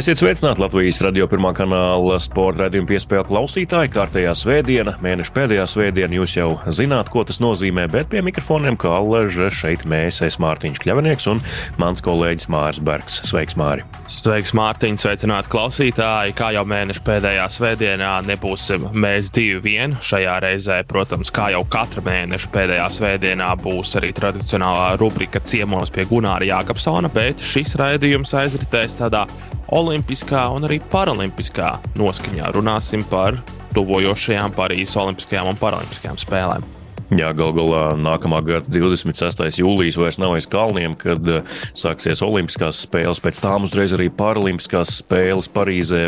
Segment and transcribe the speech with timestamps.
[0.00, 3.90] Esiet sveicināti Latvijas radio pirmā kanāla sporta raidījuma piespēle klausītāji.
[3.92, 8.94] Kārtējā svētdiena, mēneša pēdējā svētdiena, jūs jau zināt, ko tas nozīmē, bet pie mikrofoniem kā
[8.96, 11.42] allaža šeit mēs, es Mārtiņš Kļavinieks un
[11.82, 13.20] mans kolēģis Māris Bergs.
[13.28, 13.84] Sveiks, Māri!
[14.08, 14.96] Sveiks, Mārtiņ!
[15.04, 16.32] Sveicināti klausītāji!
[16.40, 20.00] Kā jau mēneša pēdējā svētdienā nebūsim mēs divi vien.
[20.00, 26.08] Šajā reizē, protams, kā jau katra mēneša pēdējā svētdienā, būs arī tradicionālā rubrika ciemos pie
[26.08, 29.26] Gunāra Jākapsona, bet šis raidījums aizritēs tādā
[29.70, 32.50] olimpiskā un arī paralimpiskā noskaņā.
[32.56, 33.38] Runāsim par
[33.76, 36.79] tuvojošajām Parīzes Olimpiskajām un Paralimpiskajām spēlēm.
[37.10, 39.58] Jā, gal galā nākamā gada 26.
[39.58, 41.40] jūlijas vairs nav aiz kalniem, kad uh,
[41.74, 46.04] sāksies Olimpiskās spēles, pēc tam uzreiz arī Paralimpiskās spēles Parīzē.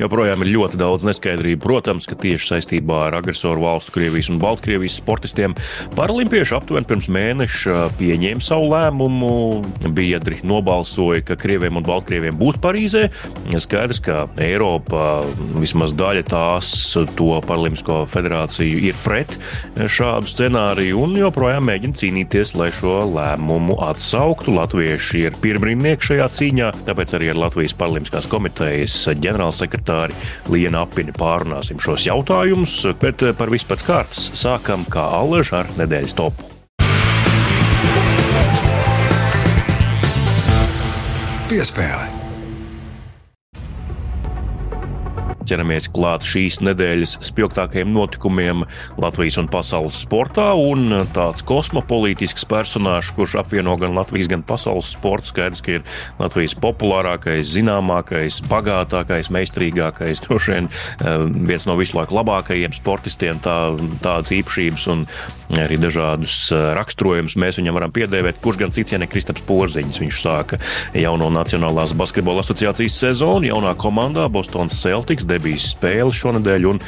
[0.00, 1.60] Joprojām ir ļoti daudz neskaidrību.
[1.62, 5.54] Protams, ka tieši saistībā ar agresoru valstu Krievijas un Baltkrievijas sportistiem
[5.94, 9.30] Paralimpieši aptuveni pirms mēneša pieņēma savu lēmumu.
[9.94, 13.04] Biedri nobalsoja, ka Krieviem un Baltkrieviem būtu Parīzē.
[13.62, 15.22] Skaidrs, ka Eiropa,
[15.62, 16.74] vismaz daļa tās,
[17.14, 19.38] to Paralimpisko federāciju ir pret
[19.78, 24.54] šādu šādu scenāriju un joprojām mēģina cīnīties, lai šo lēmumu atsauktu.
[24.56, 30.14] Latvieši ir pirmrindnieki šajā cīņā, tāpēc arī ar Latvijas Paralimpiskās komitejas ģenerālsekretāri
[30.48, 36.16] Lienu Apini pārunāsim šos jautājumus, bet par visu pēc kārtas sākam kā Allaž ar nedēļas
[36.16, 36.52] topu.
[41.50, 42.13] Piespēle.
[45.48, 48.64] Ķeramies klāt šīs nedēļas spilgtākajiem notikumiem
[49.00, 50.50] Latvijas un pasaules sportā.
[50.58, 55.86] Un tāds kosmopolītisks personāžs, kurš apvieno gan Latvijas, gan pasaules sportu, skaidrs, ka ir
[56.20, 63.40] Latvijas populārākais, zināmākais, bagātākais, meistarīgākais, droši vien eh, viens no visu laiku labākajiem sportistiem.
[63.44, 63.56] Tā,
[64.04, 65.06] tādas īpašības un
[65.60, 68.40] arī dažādus eh, raksturojumus mēs viņam varam piedēvēt.
[68.44, 70.60] Kurš gan cits, ja ne Kristaps Porziņš, viņš sāka
[70.96, 76.80] jauno Nacionālās basketbola asociācijas sezonu, jaunā komandā Bostonas Celtics debijas spēle šonadēļ un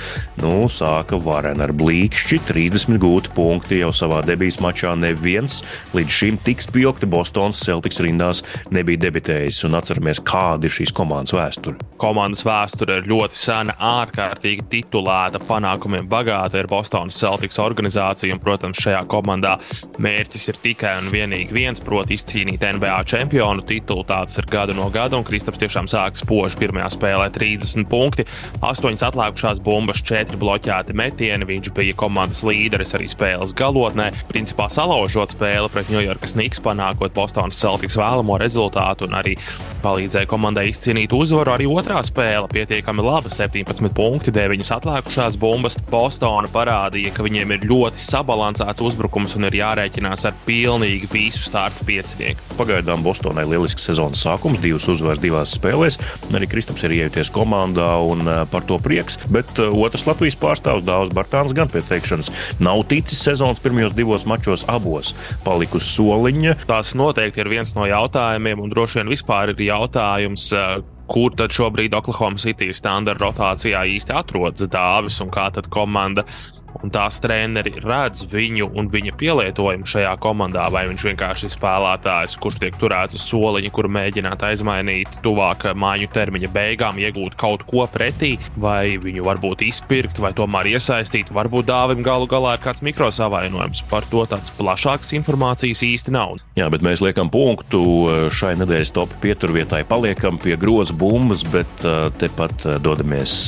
[0.43, 4.95] nu, sāka varen ar blīkšķi 30 gūti punkti jau savā debijas mačā.
[4.97, 5.61] Neviens
[5.97, 8.43] līdz šim tik spilgti Bostonas Celtics rindās
[8.75, 9.65] nebija debitējis.
[9.67, 11.77] Un atceramies, kāda ir šīs komandas vēsture.
[12.01, 18.34] Komandas vēsture ir ļoti sena, ārkārtīgi titulēta, panākumiem bagāta ir Bostonas Celtics organizācija.
[18.37, 19.57] Un, protams, šajā komandā
[20.03, 24.05] mērķis ir tikai un vienīgi viens, proti, izcīnīt NBA čempionu titulu.
[24.09, 28.27] Tāds ir gadu no gada, un Kristaps tiešām sāka spoži pirmajā spēlē 30 punkti.
[28.64, 31.48] Astoņas atlikušās bumbas, četri bloķēti metieni.
[31.48, 34.10] Viņš bija komandas līderis arī spēles galotnē.
[34.30, 39.36] Principā salaužot spēli pret New York Snigs, panākot Bostonas Celtics vēlamo rezultātu un arī
[39.84, 41.54] palīdzēja komandai izcīnīt uzvaru.
[41.54, 45.78] Arī otrā spēle pietiekami laba- 17 punkti, 9 atlikušās bumbas.
[45.91, 51.84] Bostona parādīja, ka viņiem ir ļoti sabalansēts uzbrukums un ir jārēķinās ar pilnīgi visu startu
[51.86, 52.41] piecinieku.
[52.58, 55.98] Pagaidām Bostonai lielisks sezonas sākums, divas uzvaras divās spēlēs.
[56.32, 59.19] Arī Kristaps ir iejuties komandā un un par to prieks.
[59.32, 62.32] Bet otrs Latvijas pārstāvs Dārzs Bartāns gan pēc teikšanas
[62.62, 65.14] nav ticis sezonas pirmajos divos mačos abos
[65.44, 66.59] palikusi soliņa.
[66.66, 70.50] Tas noteikti ir viens no jautājumiem, un droši vien vispār ir jautājums,
[71.06, 76.26] kur tad šobrīd Oklahoma City standarta rotācijā īsti atrodas dāvis un kā tad komanda
[76.82, 82.37] un tās treneri redz viņu un viņa pielietojumu šajā komandā, vai viņš vienkārši ir spēlētājs,
[82.42, 87.86] kurš tiek turēts uz soliņa, kuru mēģināt aizmainīt tuvāk māju termiņa beigām, iegūt kaut ko
[87.91, 91.32] pretī, vai viņu varbūt izpirkt, vai tomēr iesaistīt.
[91.34, 93.84] Varbūt dāvim galu galā ir kāds mikrosavainojums.
[93.91, 96.36] Par to tāds plašāks informācijas īsti nav.
[96.59, 97.82] Jā, bet mēs liekam punktu
[98.34, 101.86] šai nedēļas top pieturvietai, paliekam pie groza bumbas, bet
[102.20, 103.38] tepat dodamies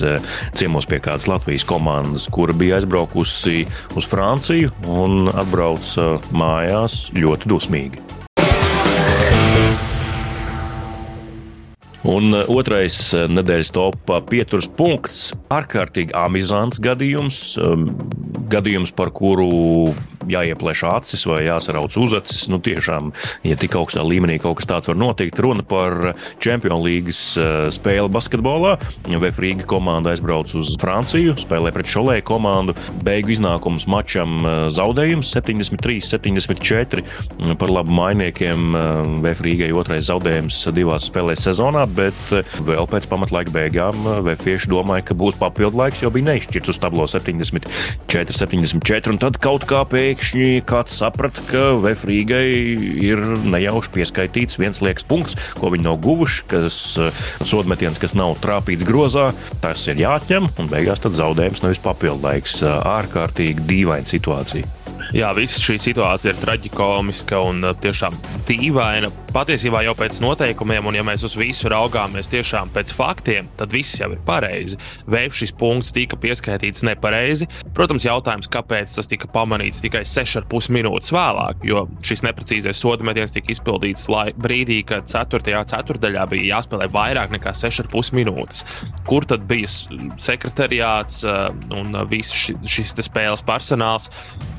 [0.59, 3.67] ciemos pie kādas Latvijas komandas, kura bija aizbraukusi braukusi
[3.97, 8.03] uz Franciju un atbrauca mājās ļoti dusmīgi.
[12.09, 17.91] Un otrais nedēļas topā pieturas punkts- ārkārtīgi amizants gadījums, um,
[18.49, 19.95] gadījums, par kuru
[20.33, 22.47] jāieplēš acis vai jāsarauc uzacis.
[22.53, 23.13] Nu, tiešām,
[23.47, 28.77] ja tik augstā līmenī kaut kas tāds var notikt, runa par Champions League spēli basketbolā.
[29.09, 32.77] VF Rīga komanda aizbrauc uz Franciju, spēlē pret Šolēju komandu.
[33.05, 34.39] Beigu iznākums mačam
[34.75, 37.05] zaudējums 73, 74
[37.59, 38.77] par labu mainiekiem.
[39.25, 42.19] VF Rīgai otrais zaudējums divās spēlēs sezonā, bet
[42.67, 47.07] vēl pēc pamatlaika beigām VF domāja, ka būs papildu laiks, jo bija neizšķirts uz tablo
[47.09, 49.13] 74, 74.
[49.13, 50.18] Un tad kaut kā pēkšņi
[50.69, 52.47] kāds saprata, ka VF Rīgai
[53.09, 56.81] ir nejauši pieskaitīts viens liekas punkts, ko viņi nav guvuši, kas
[57.47, 59.31] sodmetiens, kas nav trāpīts grozā,
[59.63, 62.61] tas ir jāatņem, un beigās tad zaudējums nevis papildu laiks.
[62.67, 64.79] Ārkārtīgi dīvaina situācija.
[65.17, 68.17] Jā, visa šī situācija ir traģiska un tiešām
[68.49, 69.09] dīvaina.
[69.29, 73.99] Patiesībā jau pēc noteikumiem, un ja mēs uz visu raugāmies tiešām pēc faktiem, tad viss
[74.01, 74.79] jau ir pareizi.
[75.05, 77.45] Vai šis punkts tika pieskaitīts nepareizi?
[77.77, 83.37] Protams, jautājums, kāpēc tas tika pamanīts tikai 6,5 minūtes vēlāk, jo šis neprecīzais soda metiens
[83.37, 84.09] tika izpildīts
[84.41, 85.61] brīdī, kad 4.
[85.75, 88.65] ceturdaļā bija jāspēlē vairāk nekā 6,5 minūtes.
[89.07, 89.69] Kur tad bija
[90.17, 92.33] sekretariāts un viss
[92.65, 94.09] šis spēles personāls?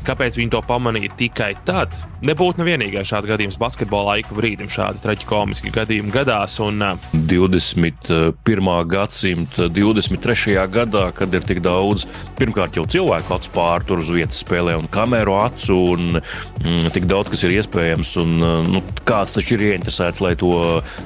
[0.05, 1.91] Kāpēc viņi to pamanīja tikai tad?
[2.23, 6.57] Nebūtu nevienīgais šāds gadījums basketbolā, ik brīdim šādi traģiski gadījumi gadās.
[6.59, 6.81] Un,
[7.13, 8.69] 21.
[8.91, 10.57] gadsimta 23.
[10.73, 12.05] gadā, kad ir tik daudz,
[12.39, 17.31] pirmkārt jau cilvēku acu pārtur uz vietas spēlē un kameru acu, un mm, tik daudz,
[17.31, 18.35] kas ir iespējams, un
[18.67, 20.51] nu, kāds taču ir ieinteresēts, lai to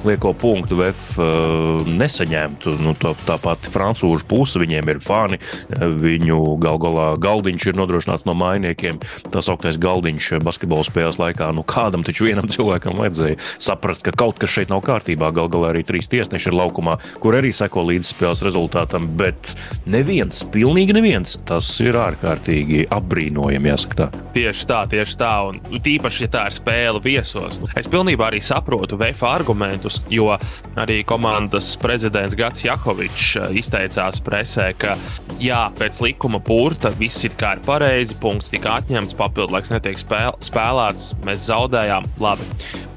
[0.06, 2.74] lieko punktu VF uh, nesaņemtu.
[2.82, 5.38] Nu, tā, tā pati francūžu puse, viņiem ir fani,
[5.78, 8.98] viņu gal galā galdiņš ir nodrošināts no mainiekiem.
[9.30, 14.40] Tā sauktais galdiņš basketbola spēles laikā, nu kādam taču vienam cilvēkam vajadzēja saprast, ka kaut
[14.42, 15.32] kas šeit nav kārtībā.
[15.34, 19.54] Galu galā arī trīs tiesneši ir laukumā, kur arī seko līdz spēles rezultātam, bet
[19.90, 24.08] neviens, pilnīgi neviens, tas ir ārkārtīgi apbrīnojami, jāsaka tā.
[24.34, 27.60] Tieši tā, tieši tā, un tīpaši, ja tā ir spēle viesos.
[27.78, 30.32] Es pilnībā arī saprotu VF argumentus, jo
[30.80, 34.96] arī komandas prezidents Gats Jakovičs eh, izteicās presē, ka
[35.42, 40.00] jā, pēc likuma pūrta viss ir kā ir pareizi, punkts tika atņemts, papildu laiks netiek
[40.00, 42.08] spēl, spēlēts, mēs zaudējām.
[42.22, 42.46] Labi.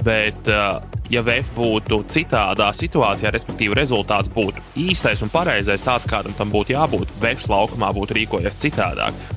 [0.08, 0.78] Bet, uh,
[1.14, 6.76] ja VF būtu citādā situācijā, respektīvi rezultāts būtu īstais un pareizais, tāds kādam tam būtu
[6.76, 9.37] jābūt, VF laukumā būtu rīkojies citādāk.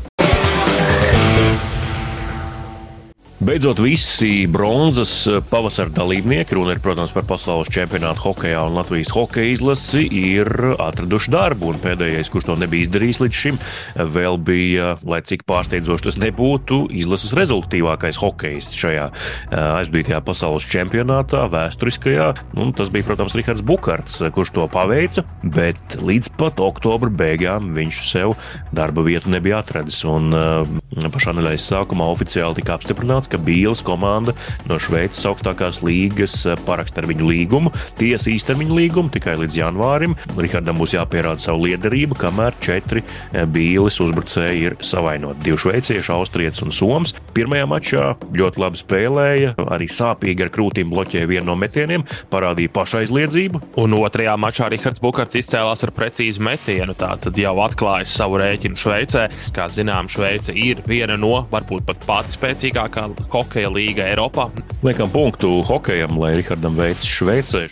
[3.41, 9.09] Beidzot, visi bronzas eh, pavasara dalībnieki, runa ir, protams, par pasaules čempionātu hokeja un Latvijas
[9.17, 11.71] hokeja izlasi, ir atraduši darbu.
[11.81, 13.61] Pēdējais, kurš to nebija izdarījis līdz šim,
[13.97, 21.47] vēl bija, lai cik pārsteidzoši tas nebūtu, izlases rezultātīvākais hokejists šajā eh, aizbītajā pasaules čempionātā,
[21.57, 22.29] vēsturiskajā.
[22.61, 28.05] Un tas bija, protams, Rihards Bukārts, kurš to paveica, bet līdz pat oktobra beigām viņš
[28.05, 28.37] sev
[28.77, 30.05] darba vietu nebija atradis.
[30.05, 30.29] Un
[31.09, 34.35] pašā nedēļas sākumā oficiāli tika apstiprināts, ka Bīles komanda
[34.69, 37.73] no Šveices augstākās līgas eh, paraksta ar viņu līgumu.
[37.99, 40.17] Tiesa īstermiņa līgumu tikai līdz janvārim.
[40.39, 45.45] Rihardam būs jāpierāda savu liederību, kamēr četri eh, Bīles uzbrucēji ir savainoti.
[45.47, 47.15] Divi šveicieši, austrietis un soms.
[47.37, 48.07] Pirmajā mačā
[48.37, 53.63] ļoti labi spēlēja, arī sāpīgi ar krūtīm bloķēja vienu no metieniem, parādīja pašaizliedzību.
[53.81, 56.97] Un otrajā mačā Rihards Bukārts izcēlās ar precīzu metienu.
[56.99, 59.29] Tā tad jau atklājas savu rēķinu Šveicē.
[59.57, 64.49] Kā zinām, Šveice ir viena no, varbūt pat pati spēcīgākā hokeja līga Eiropā.
[64.87, 67.69] Liekam punktu hokejam, lai Rihardam veids Šveicē.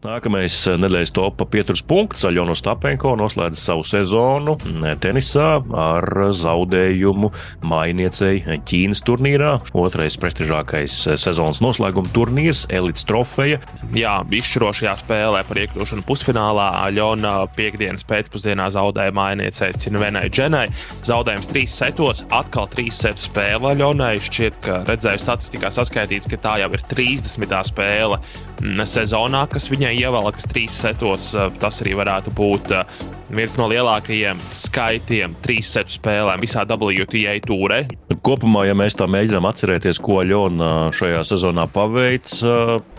[0.00, 2.22] Nākamais eh, nedēļas topā pieturas punkts.
[2.24, 7.28] Aļona Stapenko noslēdz savu sezonu eh, tenisā ar zaudējumu
[7.68, 9.50] mainiecei Ķīnas turnīrā.
[9.76, 13.58] Otrais prestižākais eh, sezonas noslēguma turnīrs- Elites trofeja.
[13.92, 20.64] Jā, izšķirošajā spēlē par iekļūšanu pusfinālā Aļona piekdienas pēcpusdienā zaudēja mainiecei Cinvenai Dženai.
[21.10, 24.14] Zaudējums trīs setos, atkal trīs setu spēle Aļonai.
[24.30, 27.52] Šķiet, ka redzēju statistikā saskaitīts, ka tā jau ir 30.
[27.68, 28.16] spēle
[28.64, 32.84] mm, sezonā, kas viņai viņai ievelkas trīs setos, eh, tas arī varētu būt eh,
[33.30, 37.88] viens no lielākajiem skaitiem trīs setu spēlēm visā WTA tūrē.
[38.20, 42.28] Kopumā, ja mēs tā mēģinām atcerēties, ko Aļona šajā sezonā paveic,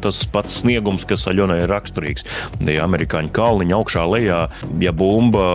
[0.01, 2.25] tas pats sniegums, kas Aļonai ir raksturīgs.
[2.65, 4.39] Ja amerikāņu kalniņa augšā lejā,
[4.81, 5.45] ja bumba,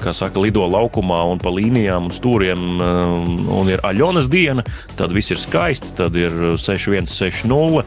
[0.00, 2.64] kā saka, lido laukumā un pa līnijām un stūriem,
[3.52, 4.64] un ir Aļonas diena,
[4.96, 7.84] tad viss ir skaisti, tad ir 6-1, 6-0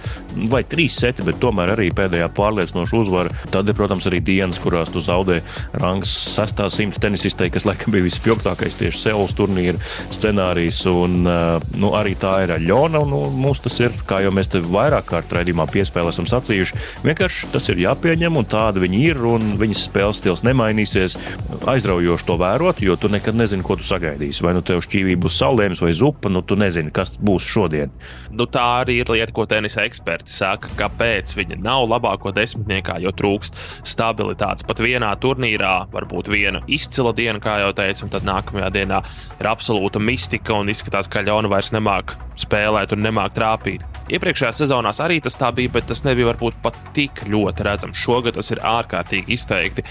[0.54, 3.34] vai 3 seti, bet tomēr arī pēdējā pārliecinoša uzvara.
[3.50, 5.40] Tad ir, protams, arī dienas, kurās tu zaudē
[5.82, 9.82] rangs sastāvs simta tenisistei, kas laikam bija vispilgtākais tieši Seulas turnīra
[10.14, 10.86] scenārijs.
[11.00, 13.04] Un, nu, arī tā ir ļauna.
[13.10, 17.52] Nu, mums tas ir, kā jau mēs te vairāk kārt raidījumā piespēlē esam sacījuši, vienkārši
[17.54, 19.22] tas ir jāpieņem un tāda viņi ir.
[19.60, 21.18] Viņas spēles stils nemainīsies.
[21.70, 24.44] Aizraujoši to vērot, jo tu nekad nezini, ko tu sagaidīsi.
[24.46, 27.94] Vai nu tev šķīvība būs saulēms vai zupa, nu tu nezini, kas būs šodien.
[28.32, 33.14] Nu, tā arī ir lieta, ko tenisa eksperti saka, kāpēc viņi nav labāko desmitniekā, jo
[33.16, 34.66] trūkst stabilitātes.
[34.68, 39.02] Pat vienā turnīrā var būt viena izcila diena, kā jau teicu, un tad nākamajā dienā
[39.40, 43.84] ir absolūta mistika un izskatās, ka Ļona vairs nemāk spēlēt un nemāk trāpīt.
[44.10, 48.00] Iepriekšējās sezonās arī tas tā bija, bet tas nebija varbūt pat tik ļoti redzams.
[48.00, 49.86] Šogad tas ir ārkārtīgi izteikti.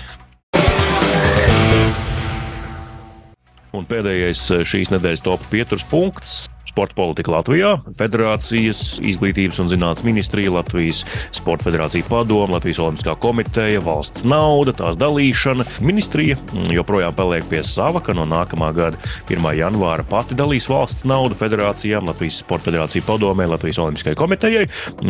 [3.77, 6.47] Un pēdējais šīs nedēļas top 5 punkts
[6.79, 11.01] sporta politika Latvijā, Federācijas izglītības un zinātnes ministrija, Latvijas
[11.35, 15.67] Sporta Federācija padoma, Latvijas Olimpiskā komiteja, valsts nauda, tās dalīšana.
[15.83, 16.37] Ministrija
[16.71, 19.51] joprojām paliek pie sava, ka no nākamā gada 1.
[19.59, 24.67] janvāra pati dalīs valsts naudu federācijām, Latvijas Sporta Federācija padomē, Latvijas Olimpiskajai komitejai.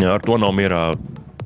[0.08, 0.86] Ar to nav mierā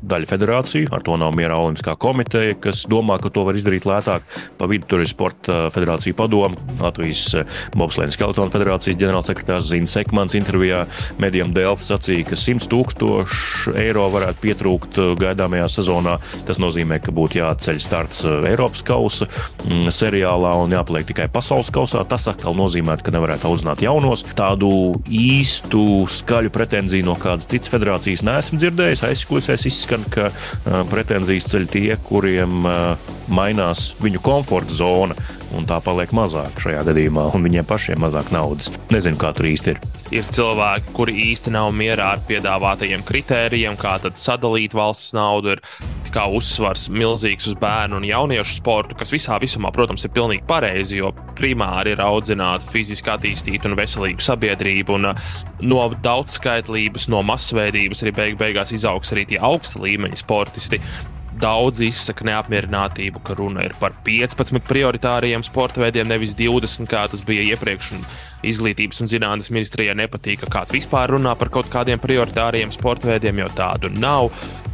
[0.02, 4.26] daļa federāciju, ar to nav mierā Olimpiskā komiteja, kas domā, ka to var izdarīt lētāk.
[4.58, 10.36] Pa vidu tur ir Sporta federācija padoma, Latvijas eh, Bobslēnas Skeletona federācijas ģenerālsekretārs Zins Sekmans
[10.38, 10.84] intervijā
[11.22, 16.18] medijam Delfi sacīja, ka 100 tūkstoši eiro varētu pietrūkt eh, gaidāmajā sezonā.
[16.48, 21.70] Tas nozīmē, ka būtu jāceļ starts eh, Eiropas kausa mm, seriālā un jāpaliek tikai pasaules
[21.74, 22.02] kausā.
[22.10, 24.26] Tas atkal nozīmē, ka nevarētu audzināt jaunos.
[24.38, 24.72] Tādu
[25.06, 29.06] īstu skaļu pretenziju no kādas citas federācijas neesmu dzirdējis.
[29.06, 32.64] Aizskulisēs izskatās izskan, ka pretenzijas ceļ tie, kuriem
[33.32, 35.16] mainās viņu komforta zona,
[35.56, 38.70] un tā paliek mazāk šajā gadījumā, un viņiem pašiem mazāk naudas.
[38.92, 39.80] Nezinu, kā tur īsti ir.
[40.12, 45.56] Ir cilvēki, kuri īsti nav mierā ar piedāvātajiem kritērijiem, kā sadalīt valsts naudu.
[45.56, 45.62] Ir
[46.12, 50.98] kā uzsvars milzīgs uz bērnu un jauniešu sportu, kas visā visumā, protams, ir pilnīgi pareizi,
[51.00, 54.98] jo primāri ir audzināt fiziski attīstītu un veselīgu sabiedrību.
[54.98, 55.08] Un
[55.64, 60.82] no daudzskaitlības, no masveidības arī beig beigās izaugs arī tie augsta līmeņa sportisti.
[61.42, 67.24] Daudz izsaka neapmierinātību, ka runa ir par 15 prioritāriem sporta veidiem, nevis 20, kā tas
[67.26, 67.96] bija iepriekš.
[67.96, 68.04] Un
[68.46, 73.44] izglītības un zinātnes ministrijai nepatīk, ka kāds vispār runā par kaut kādiem prioritāriem sporta veidiem,
[73.44, 74.32] jo tādu nav.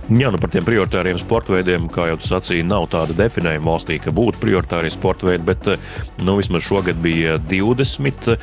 [0.08, 3.98] Jā, nu par tiem prioritāriem sporta veidiem, kā jau tu sacīji, nav tāda definējuma valstī,
[4.00, 5.68] ka būtu prioritārie sporta veidi, bet
[6.24, 8.38] nu, vismaz šogad bija 20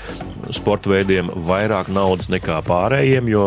[0.53, 3.46] sporta veidiem vairāk naudas nekā pārējiem, jo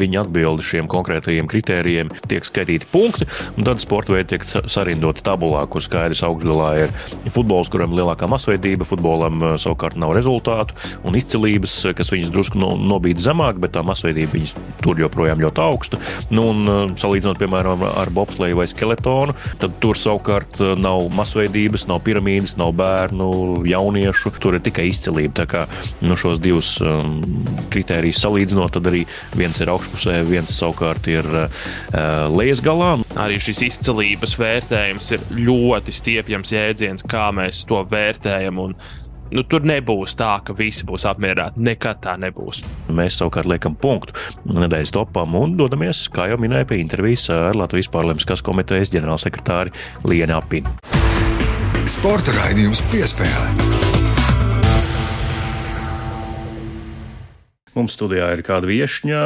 [0.00, 5.66] viņi atbild šiem konkrētajiem kritērijiem, tiek skaitīti punkti, un tad sporta veidi tiek sarindoti tabulā,
[5.68, 6.94] kur skaidrs augšgalā ir
[7.28, 10.76] futbols, kuram ir lielākā masveidība, futbolam eh, savukārt nav rezultātu
[11.10, 15.62] un izcilības, kas viņas drusku no, nobīd zemāk, bet tā masveidība viņas tur joprojām ļoti
[15.64, 16.00] augsta.
[16.30, 21.88] Nu, un, eh, salīdzinot, piemēram, ar bobsleju vai skeletonu, tad tur savukārt eh, nav masveidības,
[21.90, 23.30] nav piramīdas, nav bērnu,
[23.68, 24.34] jauniešu.
[24.40, 25.34] Tur ir tikai izcilība.
[25.42, 25.64] Tā kā
[26.04, 27.18] nu, šos divus um,
[27.72, 29.02] kritērijus salīdzinot, tad arī
[29.36, 31.66] viens ir augšpusē, viens savukārt ir uh,
[32.32, 32.94] lejas galā.
[33.20, 38.62] Arī šis izcilības vērtējums ir ļoti stiepjams jēdziens, kā mēs to vērtējam.
[38.62, 38.76] Un
[39.34, 41.62] nu, tur nebūs tā, ka visi būs apmierināti.
[41.66, 42.62] Nekad tā nebūs.
[42.92, 44.16] Mēs savukārt liekam punktu
[44.50, 49.74] nedēļas topam un dodamies, kā jau minēju, pie intervijas ar Latvijas Parlamentas komitejas ģenerālsekretāri
[50.10, 50.74] Lienu Apinu.
[51.90, 53.89] Sporta raidījums piespēlē.
[57.80, 59.20] Mums studijā ir kāda viesņa,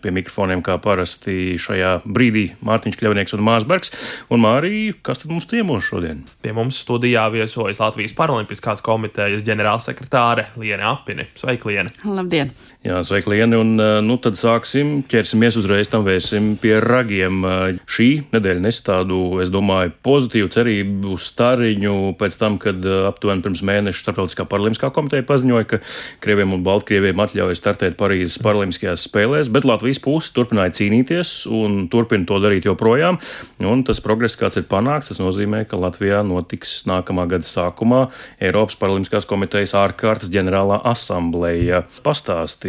[0.00, 3.92] pie mikrofoniem kā parasti šajā brīdī Mārtiņš Kļavnieks un Mārsbergs.
[4.32, 6.24] Un Mārija, kas tad mums ciemos šodien?
[6.40, 11.28] Pie mums studijā viesojas Latvijas Paralimpiskās komitejas ģenerālsekretāre Liena Apini.
[11.36, 11.92] Sveika, Liena!
[12.08, 12.54] Labdien!
[12.80, 13.58] Jā, sveika, Liena!
[13.60, 17.42] Un nu tad sāksim, ķersimies uzreiz tam vēsim pie ragiem.
[17.84, 24.00] Šī nedēļa nes tādu, es domāju, pozitīvu cerību stariņu pēc tam, kad aptuveni pirms mēneša
[24.00, 25.80] Starptautiskā paralimpiskā komiteja paziņoja, ka
[26.24, 32.24] Krieviem un Baltkrieviem atļaujas startēt Parīzes Paralimpiskajās spēlēs, bet Latvijas puse turpināja cīnīties un turpina
[32.32, 33.20] to darīt joprojām.
[33.60, 38.06] Un tas progress, kāds ir panākts, tas nozīmē, ka Latvijā notiks nākamā gada sākumā
[38.40, 41.84] Eiropas Paralimpiskās komitejas ārkārtas ģenerālā asambleja.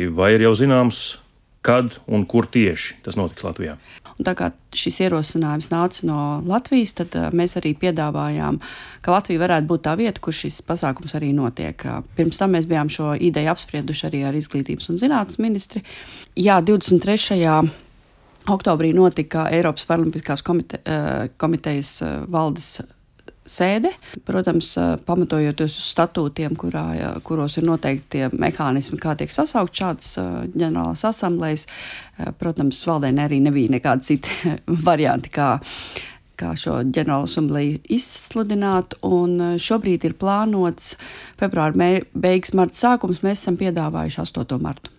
[0.02, 1.18] Pastāstīja, vai ir jau zināms,
[1.62, 3.78] kad un kur tieši tas notiks Latvijā?
[4.18, 8.60] Un tā kā šis ierosinājums nāca no Latvijas, tad mēs arī piedāvājām,
[9.02, 11.78] ka Latvija varētu būt tā vieta, kur šis pasākums arī notiek.
[12.16, 15.84] Pirms tam mēs bijām šo ideju apsprieduši arī ar izglītības un zinātnes ministri.
[16.36, 17.38] Jā, 23.
[18.50, 20.82] oktobrī notika Eiropas Paralimpiskās komite,
[21.38, 22.82] komitejas valdes
[23.48, 23.92] sēde.
[24.28, 24.74] Protams,
[25.06, 26.86] pamatojoties uz statūtiem, kurā,
[27.26, 30.14] kuros ir noteikti tie mehānismi, kā tiek sasaukt šādas
[30.54, 31.68] ģenerālās asamblejas,
[32.40, 34.56] protams, valdē arī nebija nekādi citi
[34.88, 35.56] varianti, kā
[36.42, 38.98] kā šo ģenerālu asamblēju izsludināt.
[39.06, 40.96] Un šobrīd ir plānots
[41.40, 43.22] februāra beigas, marta sākums.
[43.26, 44.58] Mēs esam piedāvājuši 8.
[44.64, 44.94] martu.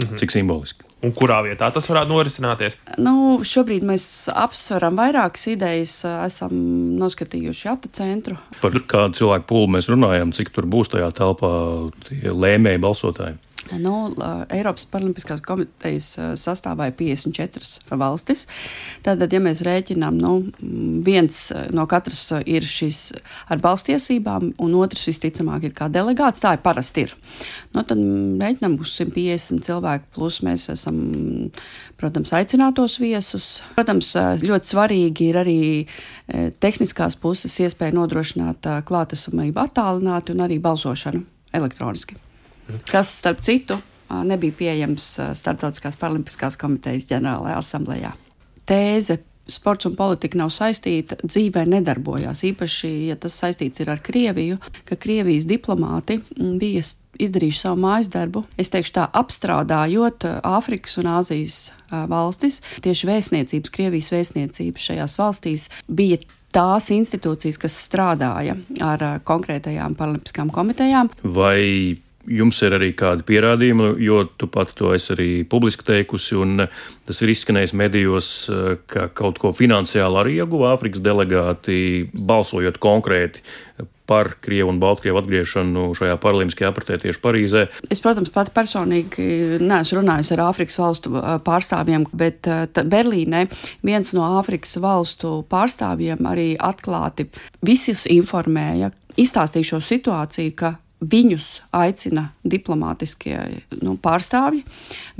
[0.00, 0.16] Mhm.
[0.16, 0.89] Cik simboliski.
[1.00, 2.76] Un kurā vietā tas varētu norisināties?
[3.00, 5.94] Nu, šobrīd mēs apsveram vairākas idejas.
[6.26, 6.52] Esam
[7.00, 8.36] noskatījuši ata centru.
[8.60, 11.52] Par kādu cilvēku pūli mēs runājam, cik tur būs tajā telpā
[12.10, 13.38] lēmēji balsotāji?
[13.78, 13.92] Nu,
[14.50, 18.46] Eiropas Paralimpiskās komitejas sastāvā ir 54 valstis.
[19.04, 20.32] Tātad, ja mēs rēķinām, nu,
[21.06, 21.42] viens
[21.74, 23.00] no katras ir šis
[23.52, 26.42] ar balstiesībām, un otrs visticamāk ir kā delegāts.
[26.42, 27.14] Tā ir parasti ir.
[27.74, 31.02] Nu, tad rēķinām uz 150 cilvēku, plus mēs esam,
[32.00, 33.52] protams, aicinātos viesus.
[33.76, 35.60] Protams, ļoti svarīgi ir arī
[36.62, 41.22] tehniskās puses iespēja nodrošināt klātesamību attālināti un arī balsošanu
[41.54, 42.29] elektroniski
[42.90, 43.78] kas, starp citu,
[44.26, 45.08] nebija pieejams
[45.38, 48.14] Startautiskās Paralimpiskās komitejas ģenerālajā asamblējā.
[48.70, 52.44] Tēze sports un politika nav saistīta, dzīvē nedarbojās.
[52.46, 56.20] Īpaši, ja tas saistīts ar Krieviju, ka Krievijas diplomāti
[56.60, 56.84] bija
[57.20, 58.44] izdarījuši savu mājas darbu.
[58.60, 61.56] Es teikšu tā, apstrādājot Āfrikas un Āzijas
[61.90, 66.20] valstis, tieši vēstniecības, Krievijas vēstniecības šajās valstīs bija
[66.54, 68.54] tās institūcijas, kas strādāja
[68.86, 71.10] ar konkrētajām paralimpiskām komitejām.
[71.22, 71.98] Vai
[72.28, 76.66] Jums ir arī kādi pierādījumi, jo tu pati to esi arī publiski teikusi, un
[77.08, 78.28] tas ir izskanējis medijos,
[78.90, 83.40] ka kaut ko finansiāli arī ieguva Āfrikas delegāti, balsojot konkrēti
[84.10, 87.62] par Krievu un Baltkrievu atgriešanu šajā paralimpiskajā apritē tieši Parīzē.
[87.94, 89.26] Es, protams, pati personīgi
[89.62, 91.14] neesmu runājis ar Āfrikas valstu
[91.46, 93.44] pārstāvjiem, bet Berlīnē
[93.86, 97.28] viens no Āfrikas valstu pārstāvjiem arī atklāti
[97.64, 103.36] visus informēja, izstāstīja šo situāciju, ka Viņus aicina diplomātiskie
[103.80, 104.66] nu, pārstāvji,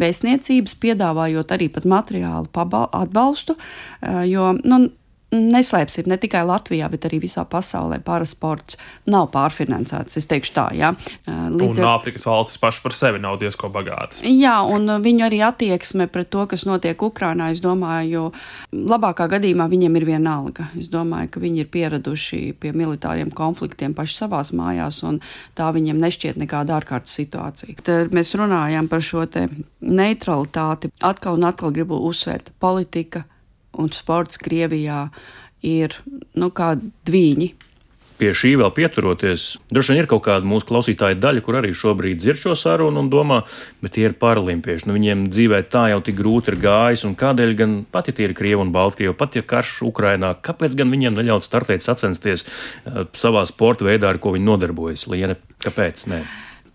[0.00, 2.50] vēstniecības, piedāvājot arī materiālu
[2.92, 4.82] atbalstu, eh, jo nu,
[5.30, 8.78] neslēpsim, ne tikai Latvijā, bet arī visā pasaulē parasports
[9.10, 10.18] nav pārfinansēts.
[10.18, 10.92] Es teikšu tā, jā.
[11.26, 11.90] Līdz un ar...
[11.96, 14.22] Āfrikas valstis pašas par sevi nav diezko bagātas.
[14.26, 18.30] Jā, un viņu arī attieksme pret to, kas notiek Ukrainā, es domāju,
[18.74, 20.70] labākā gadījumā viņiem ir vienalga.
[20.80, 25.22] Es domāju, ka viņi ir pieraduši pie militāriem konfliktiem paši savās mājās, un
[25.58, 27.78] tā viņiem nešķiet nekāda ārkārtas situācija.
[27.86, 30.90] Tad mēs runājam par šo neutralitāti.
[31.06, 33.24] Atkal un atkal gribu uzsvērt politika
[33.78, 35.08] un sports Krievijā
[35.66, 35.98] ir
[36.34, 36.74] nu, kā
[37.08, 37.50] dviņi.
[38.20, 42.18] Pie šī vēl pieturoties, droši vien ir kaut kāda mūsu klausītāja daļa, kur arī šobrīd
[42.20, 43.38] dzird šo sarunu un domā,
[43.80, 44.90] bet tie ir paralimpieši.
[44.90, 48.28] Nu, viņiem dzīvē tā jau tik grūti ir gājis, un kādēļ gan pat ja tie
[48.28, 53.06] ir Krievi un Baltkrievi, pat ja karš Ukrainā, kāpēc gan viņiem neļaut startēt sacensties uh,
[53.16, 55.08] savā sporta veidā, ar ko viņi nodarbojas?
[55.08, 56.04] Liene, kāpēc?
[56.12, 56.20] Nē.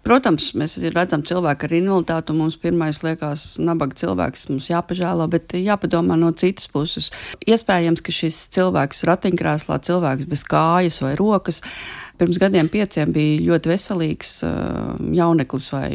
[0.06, 5.56] Protams, mēs redzam cilvēku ar invaliditāti, un mums pirmais liekas, nabaga cilvēks mums jāpažēlo, bet
[5.58, 7.08] jāpadomā no citas puses.
[7.42, 11.64] Iespējams, ka šis cilvēks ratiņkrēslā, cilvēks bez kājas vai rokas,
[12.22, 14.36] pirms gadiem pieciem bija ļoti veselīgs
[15.18, 15.90] jauneklis vai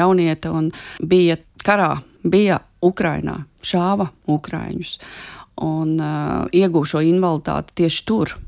[0.00, 0.72] jaunieta un
[1.04, 4.96] bija karā, bija Ukrainā, šāva Ukraiņus
[5.68, 8.38] un uh, iegūšo invaliditāti tieši tur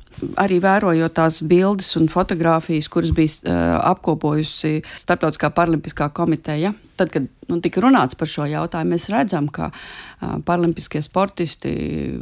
[0.41, 6.73] arī vērojot tās bildes un fotogrāfijas, kuras bija uh, apkopojusi Startautiskā paralimpiskā komiteja.
[7.01, 11.73] Tad, kad nu, tika runāts par šo jautājumu, mēs redzam, ka uh, paralimpiskie sportisti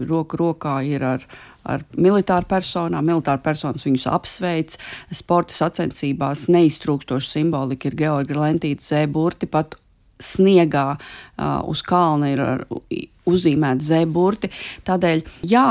[0.08, 1.26] roku rokā ir ar,
[1.68, 3.06] ar militāru personām.
[3.08, 4.78] Militāra personas viņus apsveic.
[5.14, 9.50] Sporta sacensībās neiztrūkstoša simbolika ir Georgi Lentīta zēburti.
[9.50, 9.78] Pat
[10.22, 12.44] sniegā uh, uz kalna ir
[13.28, 14.50] uzzīmēti zēburti.
[14.88, 15.68] Tādēļ, jā,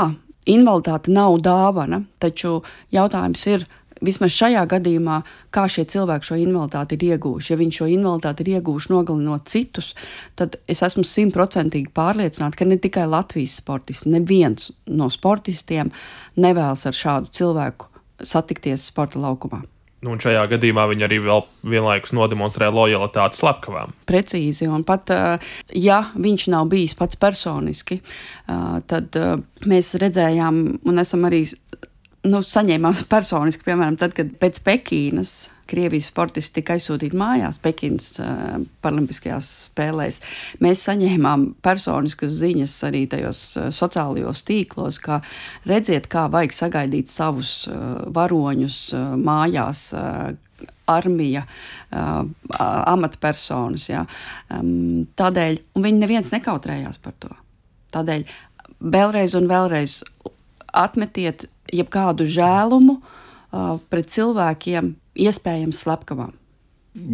[0.48, 2.62] invaliditāte nav dāvana, taču
[2.94, 3.66] jautājums ir,
[4.04, 5.20] vismaz šajā gadījumā,
[5.54, 7.52] kā šie cilvēki šo invaliditāti ir ieguvuši.
[7.52, 9.92] Ja viņi šo invaliditāti ir ieguvuši nogalinot citus,
[10.38, 15.92] tad es esmu simtprocentīgi pārliecināta, ka ne tikai Latvijas sportisti, neviens no sportistiem
[16.38, 17.90] nevēlas ar šādu cilvēku
[18.26, 19.64] satikties sporta laukumā.
[19.98, 23.96] Nu, un šajā gadījumā viņi arī vēl vienlaikus nodemonstrē lojalitāti slepkavām.
[24.06, 25.10] Precīzi, un pat
[25.74, 27.98] ja viņš nav bijis pats personiski,
[28.46, 29.18] tad
[29.66, 31.42] mēs redzējām un esam arī
[32.30, 35.34] nu, saņēmām personiski, piemēram, tad, kad pēc Pekinas
[35.68, 40.20] Krievijas sportisti tika aizsūtīti mājās Pekinas uh, Paralimpiskajās spēlēs.
[40.64, 45.20] Mēs saņēmām personiskas ziņas arī tajos uh, sociālajos tīklos, ka
[45.68, 49.88] redziet, kā vajag sagaidīt savus uh, varoņus uh, mājās.
[49.96, 50.36] Uh,
[50.88, 51.44] armija,
[51.92, 52.24] uh,
[52.88, 53.88] amatpersonas.
[53.90, 54.04] Ja.
[54.50, 57.30] Um, tādēļ viņi neviens nekautrējās par to.
[57.94, 58.24] Tādēļ
[58.94, 60.00] vēlreiz un vēlreiz
[60.72, 66.36] atmetiet jebkādu žēlumu uh, pret cilvēkiem, iespējams slepkavām.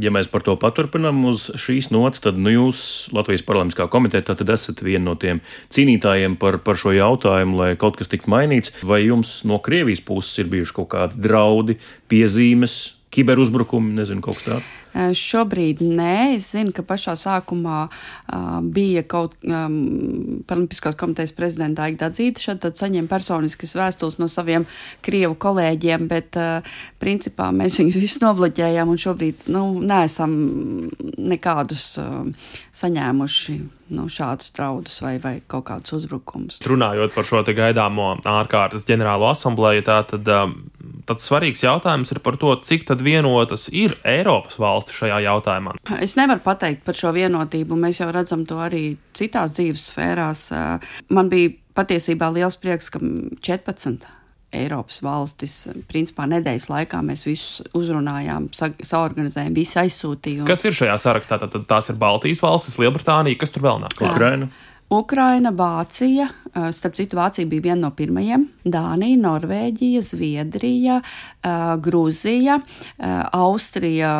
[0.01, 4.81] ja mēs par to paturpinām uz šīs nots, tad nu, jūs, Latvijas Parlamentiskā komiteja, esat
[4.85, 5.43] viena no tiem
[5.75, 8.73] cīnītājiem par, par šo jautājumu, lai kaut kas tiktu mainīts.
[8.87, 12.79] Vai jums no Krievijas puses ir bijuši kaut kādi draudi, piezīmes,
[13.15, 14.73] kiberuzbrukumi, nezinu, kaut kas tāds?
[14.95, 22.13] Šobrīd nē, es zinu, ka pašā sākumā uh, bija kaut um, Paralimpiskās komitejas prezidenta Aigda
[22.15, 24.69] Dzīta, šad tad saņem personiskas vēstules no saviem
[25.05, 30.37] Krievu kolēģiem, bet uh, principā mēs viņus visus nobloķējām un šobrīd nu, neesam
[31.19, 32.53] nekādus uh,
[32.85, 33.59] saņēmuši
[33.95, 36.61] nu, šādus draudus vai, vai kaut kādus uzbrukumus.
[36.65, 40.55] Runājot par šo gaidāmo ārkārtas ģenerālo asambleju, tā tad, um,
[41.09, 45.77] tad svarīgs jautājums ir par to, cik vienotas ir Eiropas valsts valsti šajā jautājumā?
[46.01, 47.77] Es nevaru pateikt par šo vienotību.
[47.77, 50.51] Mēs jau redzam to arī citās dzīves sfērās.
[51.11, 54.05] Man bija patiesībā liels prieks, ka 14.
[54.55, 55.69] Eiropas valstis.
[55.91, 60.47] Principā nedēļas laikā mēs visus uzrunājām, saorganizējām, visi aizsūtījām.
[60.47, 61.41] Kas ir šajā sarakstā?
[61.43, 63.99] Tad tās ir Baltijas valstis, Lielbritānija, kas tur vēl nāk?
[63.99, 64.53] Ukraina.
[64.99, 66.29] Ukraina, Vācija,
[66.75, 71.01] starp citu, Vācija bija viena no pirmajiem, Dānija, Norvēģija, Zviedrija,
[71.85, 72.59] Grūzija,
[73.35, 74.13] Austrija.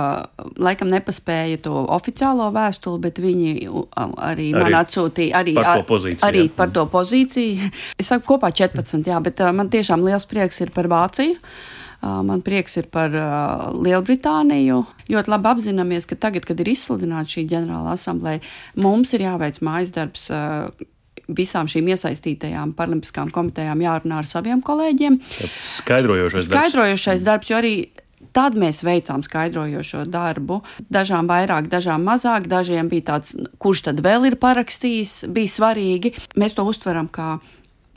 [0.59, 6.27] Laikam nepaspēja to oficiālo vēstuli, bet viņi arī, arī man atsūtīja arī par to pozīciju.
[6.31, 7.71] Arī par to pozīciju.
[7.99, 11.39] Es saku kopā 14, jā, bet man tiešām liels prieks ir par Vāciju.
[12.05, 13.15] Man prieks ir par
[13.73, 14.83] Lielbritāniju.
[15.09, 18.43] Ļoti labi apzināmies, ka tagad, kad ir izsludināta šī ģenerāla asambleja,
[18.77, 20.29] mums ir jāveic mājas darbs
[21.25, 25.21] visām šīm iesaistītajām paralimpiskām komitejām jārunā ar saviem kolēģiem.
[25.39, 27.49] Tas skaidrojošais, skaidrojošais darbs.
[27.49, 27.77] darbs, jo arī
[28.35, 30.63] Tad mēs veicām skaidrojošo darbu.
[30.91, 36.15] Dažām vairāk, dažām mazāk, dažiem bija tāds, kurš tad vēl ir parakstījis, bija svarīgi.
[36.41, 37.37] Mēs to uztveram kā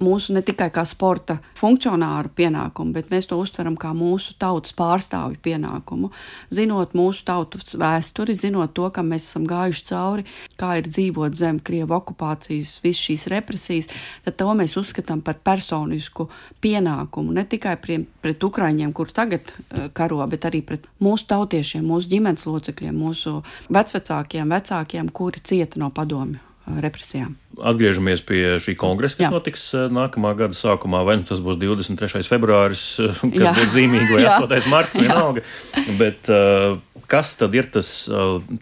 [0.04, 5.40] mūsu ne tikai kā sporta funkcionāru pienākumu, bet mēs to uztveram kā mūsu tautas pārstāvju
[5.44, 6.12] pienākumu.
[6.54, 10.28] Zinot mūsu tautas vēsturi, zinot to, kam mēs esam gājuši cauri,
[10.60, 13.92] kā ir dzīvot zem Krievu okupācijas, visas šīs represijas,
[14.26, 16.30] tad to mēs uzskatām par personisku
[16.64, 21.86] pienākumu ne tikai pret, pret Ukraiņiem, kur tagad uh, karo, bet arī pret mūsu tautiešiem,
[21.88, 23.40] mūsu ģimenes locekļiem, mūsu
[23.74, 26.47] vecvecākiem, vecākiem, kuri cieta no padomju
[26.84, 27.36] represijām.
[27.58, 29.32] Atgriežamies pie šī kongresa, kas Jā.
[29.34, 31.04] notiks eh, nākamā gada sākumā.
[31.08, 32.28] Vai nu tas būs 23.
[32.28, 33.56] februāris, eh, kas Jā.
[33.58, 34.70] būs zīmīgi, vai 8.
[34.72, 35.44] marts, vienalga.
[36.02, 36.78] Bet, uh,
[37.08, 37.90] kas tad ir tas,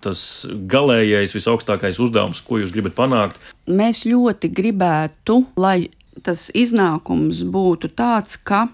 [0.06, 0.22] tas
[0.70, 3.42] galīgais, visaugstākais uzdevums, ko jūs gribat panākt?
[3.66, 5.90] Mēs ļoti gribētu, lai
[6.24, 8.68] tas iznākums būtu tāds, ka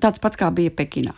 [0.00, 1.14] tāds pats kā bija Pekinā,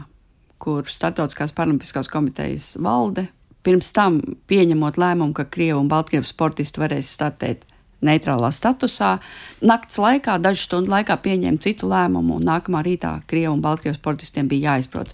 [0.61, 3.31] kur Startautiskās Paralimpiskās komitejas valde
[3.66, 4.20] pirms tam
[4.51, 7.66] pieņemot lēmumu, ka Krievu un Baltkrievu sportisti varēs startēt
[8.05, 9.18] neitrālā statusā.
[9.66, 14.49] Nakts laikā, dažu stundu laikā pieņēma citu lēmumu, un nākamā rītā Krievu un Baltkrievu sportistiem
[14.51, 15.12] bija jāizbrauc.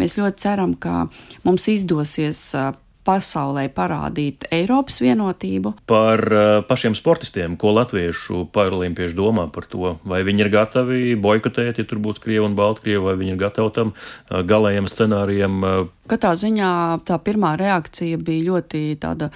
[0.00, 1.06] Mēs ļoti ceram, ka
[1.44, 2.40] mums izdosies
[3.06, 5.74] pasaulē parādīt Eiropas vienotību.
[5.90, 11.82] Par uh, pašiem sportistiem, ko latviešu paralimpieši domā par to, vai viņi ir gatavi boikotēt,
[11.82, 15.60] ja tur būs Krieva un Baltkrieva, vai viņi ir gatavi tam uh, galējiem scenārijiem.
[15.62, 16.72] Uh, Katrā ziņā
[17.06, 18.82] tā pirmā reakcija bija ļoti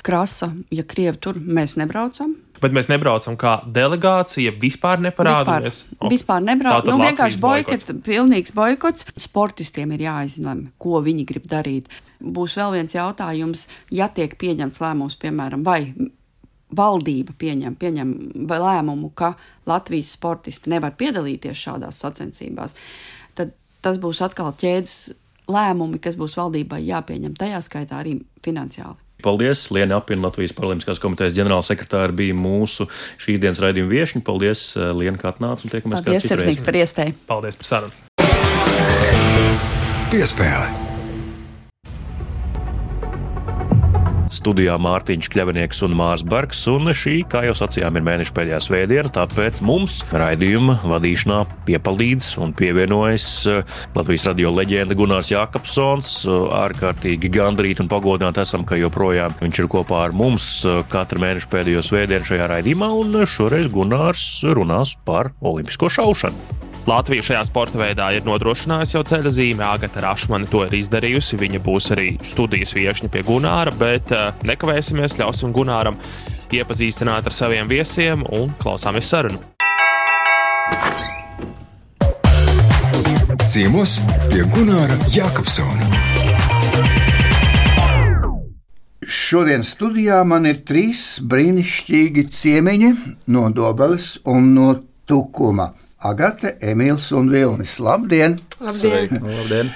[0.05, 2.35] krasa, ja Krievi tur mēs nebraucam.
[2.63, 5.83] Bet mēs nebraucam kā delegācija, vispār neparādāmies.
[5.83, 6.13] Vispār, oh.
[6.13, 6.95] vispār nebraucam.
[6.95, 9.09] Nu, vienkārši boikots, pilnīgs boikots.
[9.21, 11.91] Sportistiem ir jāizlemj, ko viņi grib darīt.
[12.21, 15.93] Būs vēl viens jautājums, ja tiek pieņemts lēmums, piemēram, vai
[16.77, 18.13] valdība pieņem, pieņem
[18.51, 19.35] lēmumu, ka
[19.69, 22.75] Latvijas sportisti nevar piedalīties šādās sacensībās,
[23.39, 24.97] tad tas būs atkal ķēdes
[25.53, 28.99] lēmumi, kas būs valdībai jāpieņem, tajā skaitā arī finansiāli.
[29.23, 29.71] Paldies!
[29.73, 32.87] Liena Apina, Latvijas Paralimpiskās komitejas ģenerālsekretāra, bija mūsu
[33.23, 34.23] šīs dienas raidījuma viešņa.
[34.27, 36.43] Paldies, eh, Liena, ka atnāca un tiekamies pēc tam.
[36.43, 37.21] Paldies, par iespēju!
[37.31, 37.95] Paldies par sarunu!
[40.13, 40.86] Piespēle!
[44.33, 49.12] Studijā Mārtiņš Kļavinieks un Mārs Bergs, un šī, kā jau sacījām, ir mēneša pēdējā svētdiena,
[49.15, 56.19] tāpēc mums raidījuma vadīšanā piepalīdz un pievienojas eh, Latvijas radio leģenda Gunārs Jākapsons.
[56.61, 61.53] Ārkārtīgi gandrīt un pagodināti esam, ka joprojām viņš ir kopā ar mums eh, katru mēnešu
[61.53, 66.76] pēdējo svētdienu šajā raidījumā, un šoreiz Gunārs runās par olimpisko šaušanu.
[66.87, 69.64] Latvija šajā sporta veidā ir nodrošinājusi jau ceļa zīmē.
[69.75, 71.38] Agata Rašmane to ir izdarījusi.
[71.40, 75.99] Viņa būs arī studijas viesņa pie Gunāra, bet uh, nekavēsimies, ļausim Gunāram
[76.55, 79.42] iepazīstināt ar saviem viesiem un klausāmies sarunu.
[83.51, 83.96] Ciemos
[84.31, 85.90] pie Gunāra Jākapsona.
[89.07, 92.92] Šodien studijā man ir trīs brīnišķīgi ciemiņi
[93.35, 94.68] no Dobeles un no
[95.07, 95.72] Tukuma.
[96.07, 97.79] Agate, Emīls un Vilnis.
[97.83, 98.38] Labdien!
[98.61, 99.21] Labdien.
[99.23, 99.71] Labdien.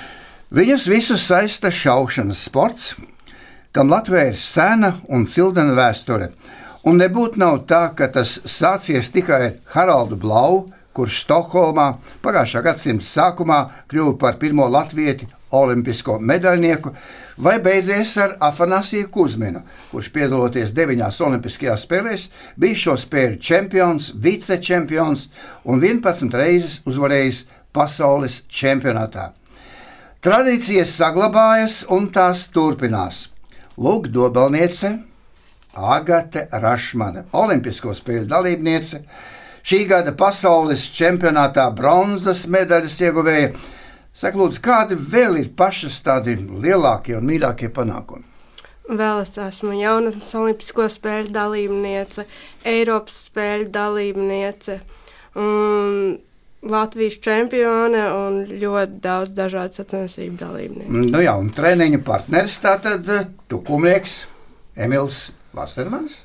[0.50, 2.94] Viņus visus saista šaušanas sports,
[3.70, 6.32] kam Latvijā ir sena un cildena vēsture.
[6.88, 10.64] Un nebūtu nav tā, ka tas sācies tikai ar Haraldu Blau,
[10.96, 11.86] kurš Stokholmā
[12.24, 16.92] pagājušā gadsimta sākumā kļuva par pirmo latvieti olimpisko medaļnieku,
[17.42, 22.28] vai beidzies ar Afanasiju Kuzminu, kurš piedaloties deviņās Olimpiskajās spēlēs,
[22.60, 25.26] bija šo spēļu čempions, vicečempions
[25.64, 29.30] un 11 reizes uzvarējis pasaules čempionātā.
[30.20, 33.30] Tradīcijas saglabājas un tās turpinās.
[33.80, 34.98] Lūk, dobelniece
[35.74, 39.00] Agate Rašmane, Olimpisko spēļu dalībniece,
[39.66, 43.52] šī gada pasaules čempionātā bronzas medaļas ieguvēja.
[44.20, 48.26] Saka, lūdzu, kādi vēl ir pašas tādi lielākie un mīļākie panākumi?
[48.90, 52.24] Vēl es esmu jaunatnes olimpisko spēļu dalībniece,
[52.66, 54.80] Eiropas spēļu dalībniece,
[55.38, 56.18] un
[56.60, 61.04] Latvijas čempione un ļoti daudz dažādu sacensību dalībnieku.
[61.14, 63.06] Nu jā, un treniņa partneris tātad
[63.48, 64.24] tukumnieks
[64.76, 66.18] Emils Vasermans.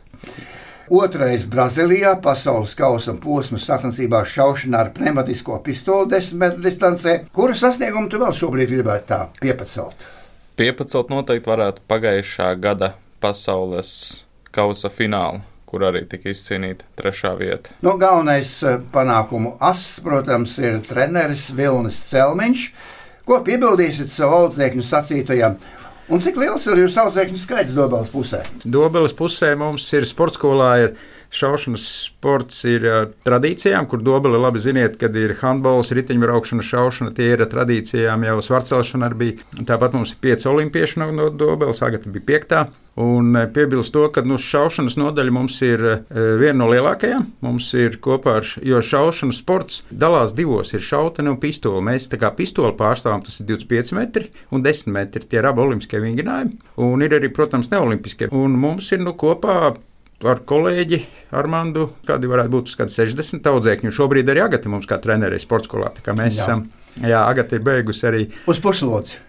[0.90, 7.16] Otrais Brazīlijā pasaules kausa posma sacensībā šaušanā ar pneumatisko pistoli 10 metru distancē.
[7.34, 10.06] Kuru sasniegumu tu vēl šobrīd gribētu tā piepacelt?
[10.56, 12.94] Piepacelt noteikti varētu pagājušā gada
[13.24, 13.92] pasaules
[14.56, 15.42] kausa finālu
[15.76, 17.74] kur arī tika izcīnīta trešā vieta.
[17.84, 22.68] Nu, galvenais eh, panākumu ass, protams, ir treneris Vilnis Celmiņš.
[23.26, 25.58] Ko piebildīsiet savu audzēkņu sacītajam?
[26.06, 28.44] Un cik liels ir jūsu audzēkņu skaits Dobeles pusē?
[28.62, 30.72] Dobeles pusē mums ir sports skolā.
[30.84, 30.92] Ir
[31.36, 37.14] šaušanas sports ir uh, tradīcijām, kur dobele labi ziniet, kad ir handbols, riteņbraukšana, šaušana.
[37.18, 39.62] Tie ir tradīcijām jau svarcelšana arī bija.
[39.68, 42.66] Tāpat mums ir pieci olimpieši no, no dobeles, agata bija piektā.
[42.96, 45.82] Un piebilst to, ka nu, šaušanas nodaļa mums ir
[46.40, 47.26] viena no lielākajām.
[47.44, 51.82] Mums ir kopā ar, jo šaušanas sports dalās divos, ir šautene un pistole.
[51.84, 55.28] Mēs tā kā pistoli pārstāvam, tas ir 25 metri un 10 metri.
[55.28, 56.56] Tie ir abi olimpiskie vingrinājumi.
[56.88, 58.32] Un ir arī, protams, neolimpiskie.
[58.32, 59.76] Un mums ir nu kopā
[60.24, 61.02] ar kolēģi
[61.36, 63.94] Armāndu, kādi varētu būt uz 60 audzēkņu.
[63.94, 65.92] Šobrīd arī Agata mums kā treneris sporta skolā.
[66.16, 66.46] Mēs jā.
[66.46, 66.66] esam,
[67.02, 69.20] jā, Agata ir beigusi arī uz puslodzi.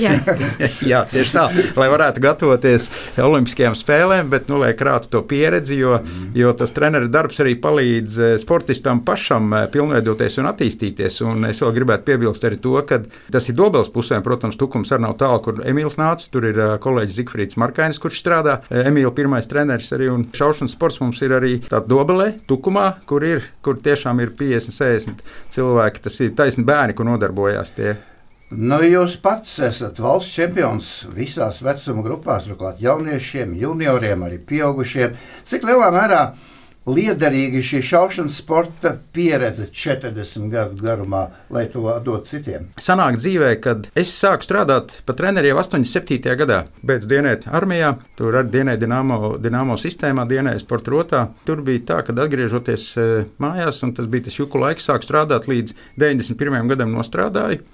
[0.00, 0.12] Jā.
[0.90, 1.46] Jā, tieši tā,
[1.78, 2.88] lai varētu gatavoties
[3.22, 6.30] Olimpiskajām spēlēm, bet nu, lai krātu to pieredzi, jo, mm.
[6.38, 11.20] jo tas treneris darbs arī palīdz eh, sportistam pašam eh, pilnveidoties un attīstīties.
[11.26, 13.00] Un es vēl gribētu piebilst arī to, ka
[13.32, 16.30] tas ir dobels pusēm, protams, tukums arī nav tālu, kur Emīls nāca.
[16.32, 18.58] Tur ir eh, kolēģis Zikfrīds Markainis, kurš strādā.
[18.70, 23.46] Emīls pirmais treneris arī un šaušanas sports mums ir arī tādā dobelē, tukumā, kur ir,
[23.64, 25.24] kur tiešām ir 50, 60
[25.56, 26.04] cilvēki.
[26.06, 27.96] Tas ir taisni bērni, kur nodarbojās tie.
[28.46, 35.16] Nu, jūs pats esat valsts čempions visās vecuma grupās, turklāt jauniešiem, junioriem, arī pieaugušiem.
[35.42, 36.20] Cik lielā mērā
[36.86, 42.68] liederīgi šī šaušanas sporta pieredze 40 gadu garumā, lai to dotu citiem?
[42.78, 46.36] Sanāk dzīvē, kad es sāku strādāt par treneri jau 87.
[46.38, 46.60] gadā.
[46.86, 51.24] Beidzu dienēt armijā, tur arī dienēju Dienāmo, Dienāmo sistēmā, dienēju sporta rotā.
[51.50, 55.50] Tur bija tā, ka atgriežoties eh, mājās, un tas bija tas juku laiks, sāku strādāt
[55.50, 56.70] līdz 91.
[56.70, 57.66] gadam nostrādāju.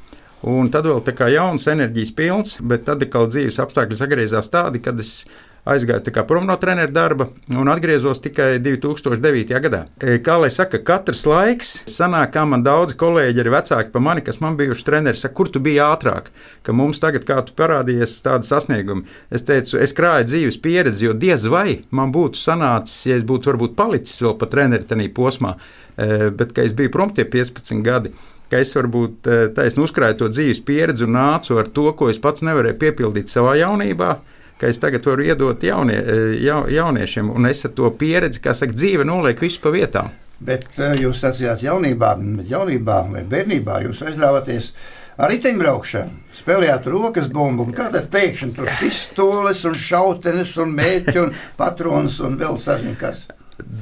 [0.43, 4.81] Un tad vēl tā kā jauns, enerģijas pilns, bet tad atkal dzīves apstākļi sagriezās tādi,
[4.83, 5.23] kad es
[5.63, 9.61] aizgāju prom no treneru darba un atgriezos tikai 2009.
[9.63, 9.85] gadā.
[10.03, 14.25] E, kā lai saka, katrs laiks sanāk, kā man daudzi kolēģi, arī vecāki par mani,
[14.27, 16.33] kas man bijuši treneri, saka, kur tu biji ātrāk,
[16.67, 19.07] ka mums tagad kā tu parādījies tādi sasniegumi.
[19.31, 23.53] Es teicu, es krāju dzīves pieredzi, jo diez vai man būtu sanācis, ja es būtu
[23.53, 25.55] varbūt palicis vēl pa treneri tajā posmā,
[25.95, 28.17] e, bet ka es biju prom tie 15 gadi
[28.53, 32.21] ka es varbūt eh, taisnu uzkrāju to dzīves pieredzi un nācu ar to, ko es
[32.21, 34.17] pats nevarēju piepildīt savā jaunībā.
[34.63, 38.77] Es tagad varu iedot jaunie, eh, ja, jauniešiem, un es ar to pieredzi, kā saka,
[38.77, 40.13] dzīve noliek visu pa vietām.
[40.43, 42.13] Bet eh, jūs sacījāt, jaunībā,
[42.51, 44.71] jaunībā vai bērnībā jūs aizrāvāties
[45.19, 51.35] ar riteņbraukšanu, spēlējāt rokas bumbu, un kādā pēkšņi tur pistoles un šautenes un mērķi un
[51.59, 53.27] patronas un vēl sažņikas.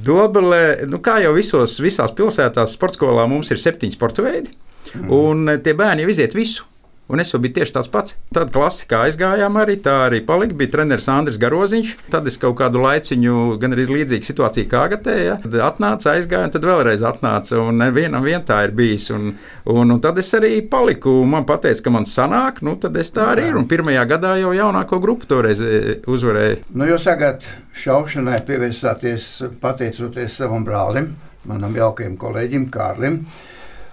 [0.06, 4.54] Dobelē, nu, kā jau visos, visās pilsētās, sporta skolā mums ir septiņi sporta veidi,
[4.94, 5.08] mm.
[5.14, 6.66] un tie bērni jau iziet visu.
[7.10, 8.14] Un es jau biju tieši tāds pats.
[8.34, 10.54] Tad klasikā aizgājām arī, tā arī palika.
[10.54, 11.92] Bija treneris Andris Garoziņš.
[12.12, 15.34] Tad es kaut kādu laiciņu, gan arī līdzīgu situāciju kā agatē, ja.
[15.42, 17.58] tad atnāca, aizgāja, un tad vēlreiz atnāca.
[17.64, 19.08] Un vienam vien tā ir bijis.
[19.16, 19.32] Un,
[19.66, 21.16] un, un tad es arī paliku.
[21.26, 23.58] Man teica, ka man sanāk, nu tad es tā arī ir.
[23.58, 26.62] Un pirmajā gadā jau jaunāko grupu toreiz e, uzvarēju.
[26.78, 29.30] Nu, jūs tagad šaušanai pievērsāties
[29.62, 31.16] pateicoties savam brālim,
[31.50, 33.24] manam jaukajam kolēģim Kārlim.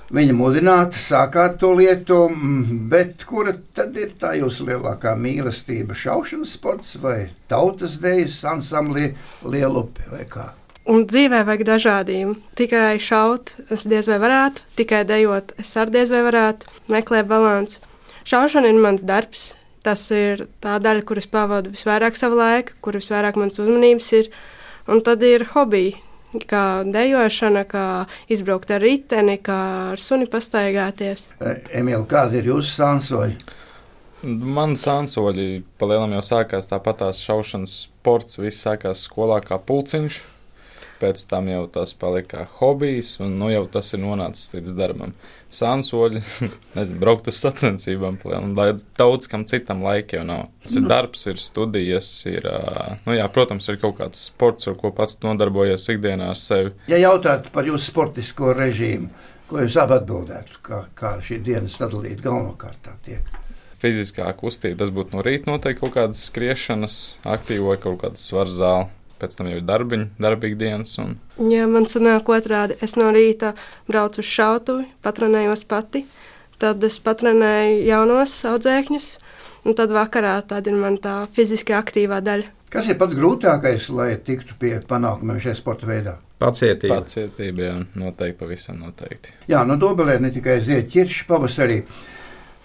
[0.07, 5.97] Viņa mudināta, sākāt to lietu, mm, bet kura tad ir tā jūsu lielākā mīlestība?
[5.97, 9.11] Šaušanas sports vai tautas dejas ansamblī
[9.43, 10.53] Lielupi vai kā?
[10.87, 12.37] Un dzīvē vajag dažādību.
[12.55, 17.83] Tikai šaut, es diez vai varētu, tikai dejot, es arī diez vai varētu, meklēt balansu.
[18.27, 19.51] Šaušana ir mans darbs,
[19.87, 24.25] Tas ir tā daļa, kuras pavadu visvairāk sava laika, kur visvairāk manas uzmanības ir.
[24.91, 25.93] Un tad ir hobiji,
[26.49, 27.85] kā dejošana, kā
[28.31, 29.59] izbraukt ar riteni, kā
[29.93, 31.27] ar suni pastaigāties.
[31.71, 33.37] Emīl, kādi ir jūsu sānsoļi?
[34.27, 40.23] Man sānsoļi palielam jau sākās tāpat tās šaušanas sports, viss sākās skolā kā pulciņš.
[40.97, 45.13] Pēc tam jau tas palika hobijs, un nu, jau tas ir nonācis līdz darbam.
[45.53, 46.23] Sānsoļi,
[46.77, 50.47] nezinu, braukt uz sacensībām, un daudz kam citam laika jau nav.
[50.65, 52.49] Tas ir darbs, ir studijas, ir,
[53.05, 56.73] nu, jā, protams, ir kaut kāds sports, ar ko pats nodarbojies ikdienā ar sevi.
[56.89, 59.11] Ja jautātu par jūsu sportisko režīmu,
[59.51, 63.33] ko jūs abi atbildētu, kā, kā šī diena sadalīta galvenokārt tā tiek?
[63.77, 68.49] Fiziskā kustība, tas būtu no rīta noteikti kaut kādas skriešanas, aktīva vai kaut kādas svaru
[68.49, 70.95] zāles pēc tam jau ir darbiņi, darbīgi dienas.
[71.03, 71.15] Un...
[71.51, 72.77] Jā, man sanāk otrādi.
[72.83, 73.53] Es no rīta
[73.89, 76.03] braucu uz šautuvi, patrenējos pati,
[76.61, 79.09] tad es patrenēju jaunos audzēkņus,
[79.67, 82.53] un tad vakarā tāda ir man tā fiziski aktīvā daļa.
[82.71, 86.17] Kas ir pats grūtākais, lai tiktu pie panākumiem šajā sporta veidā?
[86.37, 86.99] Pacietība.
[86.99, 89.31] Pacietība, jā, noteikti, pavisam noteikti.
[89.49, 91.79] Jā, no Dobelē ne tikai zied ķirši pavasarī.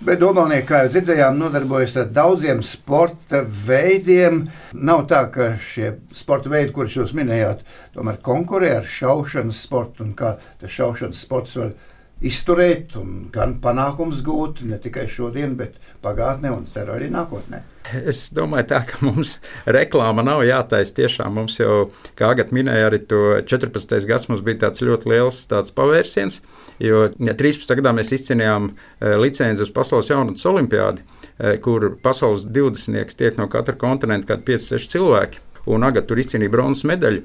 [0.03, 4.41] Bet Domalnieki, kā jau dzirdējām, nodarbojas ar daudziem sporta veidiem.
[4.75, 7.63] Nav tā, ka šie sporta veidi, kurus jūs minējāt,
[7.95, 11.71] tomēr konkurē ar šaušanas sportu un kā tas šaušanas sports var
[12.19, 17.63] izturēt un gan panākums gūt ne tikai šodien, bet pagātnē un ceru arī nākotnē.
[18.07, 20.95] Es domāju, tā, ka mums reklāma nav jātaisa.
[21.01, 23.99] Tiešām mums jau, kā Agat minēja, arī 14.
[24.09, 26.41] gadsimts bija tāds ļoti liels tāds pavērsiens.
[26.83, 27.75] Jo ja 13.
[27.79, 31.05] gadā mēs izcīnījām e, licenci uz Pasaules jaunatnes olimpiādi,
[31.37, 33.17] e, kur pasaules 20.
[33.19, 37.23] tiek no katra kontinenta kaut kādi 5-6 cilvēki un Agata tur izcīnīja bronzas medaļu.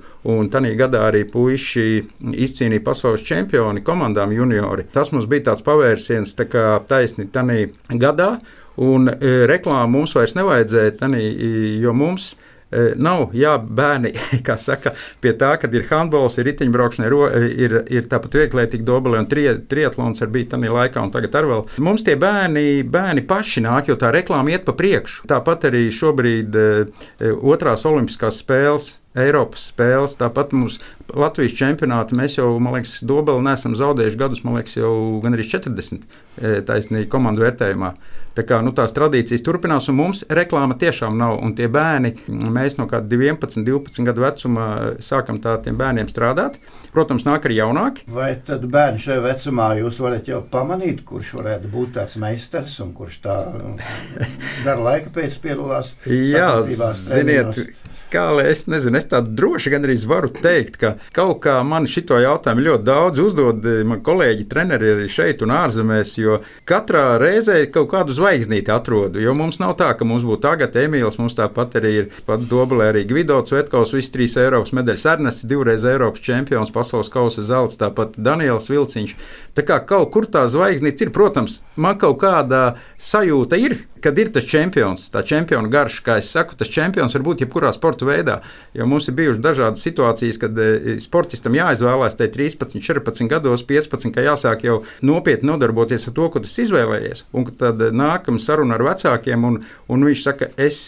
[0.53, 1.87] Tajā gadā arī puiši
[2.45, 4.87] izcīnīja pasaules čempioni komandām juniori.
[4.93, 7.67] Tas mums bija tāds pavērsiens, tā kā taisni tajā
[7.97, 8.31] gadā.
[8.77, 11.23] Un e, reklāmu mums vairs nevajadzēja, tanī,
[11.81, 12.33] jo mums
[12.69, 14.11] e, nav jābērni,
[14.47, 19.23] kā saka, pie tā, kad ir handbols, ir riteņbraukšana, ir, ir, ir tāpat vieglietīga dobele
[19.23, 21.65] un tri, triatlons ar bija tajā laikā, un tagad ar vēl.
[21.87, 25.25] Mums tie bērni, bērni paši nāk, jo tā reklāma iet pa priekšu.
[25.31, 26.69] Tāpat arī šobrīd e,
[27.41, 28.93] otrās olimpiskās spēles.
[29.17, 30.77] Eiropas spēles, tāpat mums
[31.15, 32.17] Latvijas čempionāti.
[32.17, 36.08] Mēs jau, man liekas, Dobeli nesam zaudējuši gadus, man liekas, jau gan arī 40
[36.67, 37.93] taisnīgi komandu vērtējumā.
[38.38, 41.39] Tā kā, nu, tās tradīcijas turpinās, un mums reklāma tiešām nav.
[41.41, 44.67] Un tie bērni, mēs no kāda 11, 12 gadu vecuma
[45.01, 46.60] sākam tādiem bērniem strādāt.
[46.93, 48.06] Protams, nāk arī jaunāki.
[48.13, 52.93] Vai tad bērni šajā vecumā jūs varat jau pamanīt, kurš varētu būt tāds meistars un
[52.97, 53.39] kurš tā
[54.67, 55.95] gara laika pēc piedalās?
[56.06, 57.58] Jā, ziniet,
[58.11, 61.87] kā lai es nezinu, es tādu droši gan arī varu teikt, ka kaut kā man
[61.89, 67.59] šito jautājumu ļoti daudz uzdod man kolēģi, treneri arī šeit un ārzemēs, jo katrā reizē
[67.73, 69.21] kaut kādu zvaigznīti atrodu.
[69.23, 72.91] Jo mums nav tā, ka mums būtu tagad Emīls, mums tāpat arī ir pat Dobelē
[72.93, 78.17] arī Gvido Cvetkovs, visi trīs Eiropas medaļas, Ernests, divreiz Eiropas čempions, pasaules kausa zelts, tāpat
[78.17, 79.15] Daniels Vilciņš.
[79.57, 84.31] Tā kā kaut kur tā zvaigznīte ir, protams, man kaut kāda sajūta ir, kad ir
[84.33, 88.39] tas čempions, tā čempiona garš, kā es saku, tas čempions var būt jebkurā sporta veidā.
[88.77, 94.12] Jo mums ir bijušas dažādas situācijas, kad e, sportistam jāizvēlās te 13, 14 gados, 15,
[94.15, 97.25] ka jāsāk jau nopietni nodarboties ar to, ko tas izvēlējies.
[97.38, 100.79] Un tad nākam saruna ar vecākiem, un, un viņš saka, es,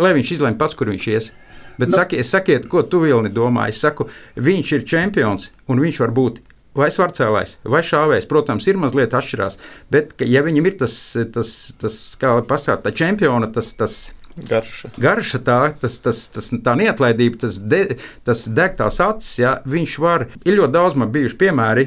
[0.00, 1.32] lai viņš izlemj pats, kur viņš ies.
[1.78, 1.96] Bet no.
[1.96, 1.98] Nu.
[2.02, 3.68] sakiet, sakiet, ko tu Vilni domā?
[3.72, 6.42] Es saku, viņš ir čempions, un viņš var būt
[6.78, 9.58] vai svarcēlājs, vai šāvējs, protams, ir mazliet atšķirās.
[9.92, 10.96] Bet, ka, ja viņam ir tas,
[11.34, 14.00] tas, tas kā jau pasakāt, tā čempiona, tas, tas
[14.36, 14.88] Garša.
[14.96, 19.96] Garša tā, tas, tas, tas, tā neatlaidība, tas, de, tas deg tās acis, ja viņš
[20.00, 20.26] var.
[20.46, 21.86] Ir ļoti daudz man bijuši piemēri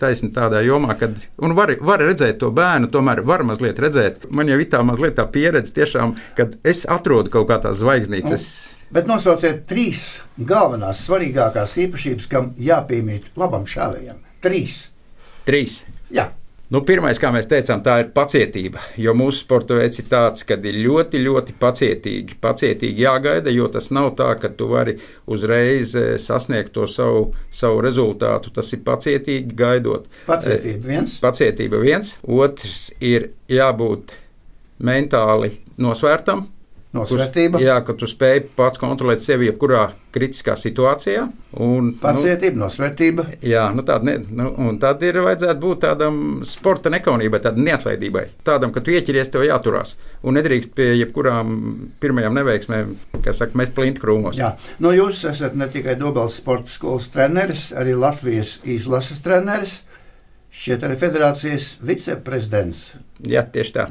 [0.00, 4.26] taisni tādā jomā, kad var, var redzēt to bērnu, tomēr var mazliet redzēt.
[4.34, 8.48] Man jau ir tā mazliet tā pieredze tiešām, kad es atrodu kaut kā tās zvaigznītes.
[8.50, 8.75] Nu.
[8.94, 14.20] Bet nosauciet trīs galvenās, svarīgākās īpašības, kam jāpiemīt labam šāvējam.
[14.44, 14.80] Trīs.
[15.46, 15.80] Trīs.
[16.14, 16.30] Jā.
[16.66, 18.80] Nu, pirmais, kā mēs teicām, tā ir pacietība.
[18.98, 22.38] Jo mūsu sporta veids ir tāds, ka ir ļoti, ļoti pacietīgi.
[22.42, 24.96] Pacietīgi jāgaida, jo tas nav tā, ka tu vari
[25.30, 28.50] uzreiz eh, sasniegt to savu, savu rezultātu.
[28.54, 30.10] Tas ir pacietīgi gaidot.
[30.26, 31.14] Pacietība viens.
[31.22, 32.16] Pacietība viens.
[32.26, 34.16] Otrs ir jābūt
[34.82, 36.48] mentāli nosvērtam,
[36.94, 37.60] Nosvērtība.
[37.60, 41.26] Jā, ka tu spēj pats kontrolēt sevi jebkurā kritiskā situācijā.
[41.62, 43.26] Un, Pacietība, nu, nosvērtība.
[43.44, 48.24] Jā, nu tāda, ne, nu, un tad ir vajadzētu būt tādam sporta nekaunībai, tādai neatlaidībai.
[48.46, 49.96] Tādam, ka tu ieķeries, tev jāturās.
[50.24, 51.58] Un nedrīkst pie jebkurām
[52.02, 52.94] pirmajām neveiksmēm,
[53.26, 54.38] kas saka, mest plinti krūmos.
[54.40, 59.82] Jā, nu jūs esat ne tikai Dobels sporta skolas treneris, arī Latvijas izlases treneris.
[60.56, 62.86] Šķiet, arī federācijas viceprezidents.
[63.28, 63.84] Jā, tieši tā.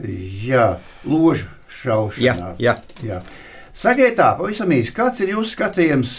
[0.47, 0.71] Jā,
[1.05, 1.45] ložu
[1.86, 2.56] šaušanā.
[2.60, 3.06] Jā, jā.
[3.06, 3.21] jā.
[3.76, 6.17] Sakiet tā, pavisam īsi, kāds ir jūsu skatījums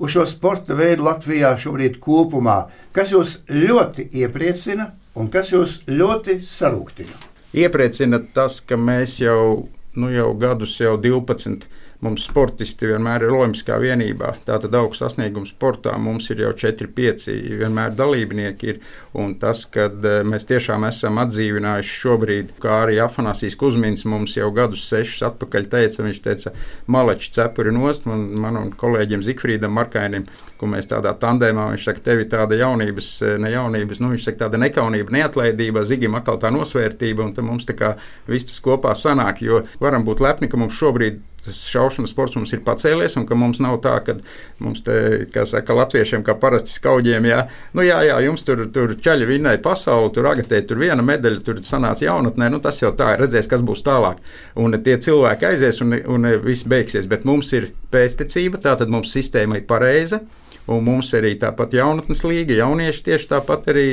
[0.00, 2.64] uz šo sporta veidu Latvijā šobrīd kopumā?
[2.96, 7.28] Kas jūs ļoti iepriecina un kas jūs ļoti sarūktina?
[7.54, 9.68] Iepriecina tas, ka mēs jau,
[9.98, 11.66] nu, jau gadus, jau 12
[12.00, 14.30] Mums sportisti vienmēr ir Olimpiskā vienībā.
[14.46, 17.26] Tātad augsts sasniegums sportā mums ir jau 4-5
[17.60, 18.70] vienmēr dalībnieki.
[18.72, 18.78] Ir,
[19.20, 19.90] un tas, ka
[20.24, 26.06] mēs tiešām esam atdzīvinājuši šobrīd, kā arī Afanasijas Kuzmins mums jau gadus sešus atpakaļ teica,
[26.06, 26.54] viņš teica,
[26.88, 30.24] maleči cepuri nost, man, man un kolēģiem Zikfrīdam Markainim,
[30.56, 33.10] ko mēs tādā tandēmā, viņš saka, tevi tāda jaunības,
[33.44, 37.68] ne jaunības, nu viņš saka, tāda nekaunība, neatlaidība, Zigim atkal tā nosvērtība, un tam mums
[37.68, 37.92] tā kā
[38.30, 42.52] viss tas kopā sanāk, jo varam būt lepni, ka mums šobrīd tas šaušanas sports mums
[42.54, 44.16] ir pacēlies, un ka mums nav tā, ka
[44.62, 44.96] mums te,
[45.32, 47.40] kā saka, latviešiem, kā parasti skauģiem, jā,
[47.76, 51.62] nu jā, jā, jums tur, tur ķaļi vinnēja pasauli, tur agatēja tur viena medaļa, tur
[51.64, 54.20] sanāca jaunatnē, nu tas jau tā ir, redzēs, kas būs tālāk.
[54.60, 59.60] Un tie cilvēki aizies un, un viss beigsies, bet mums ir pēctecība, tātad mums sistēma
[59.60, 60.22] ir pareiza.
[60.70, 63.86] Un mums arī tāpat jaunatnes līga, jaunieši tieši tāpat arī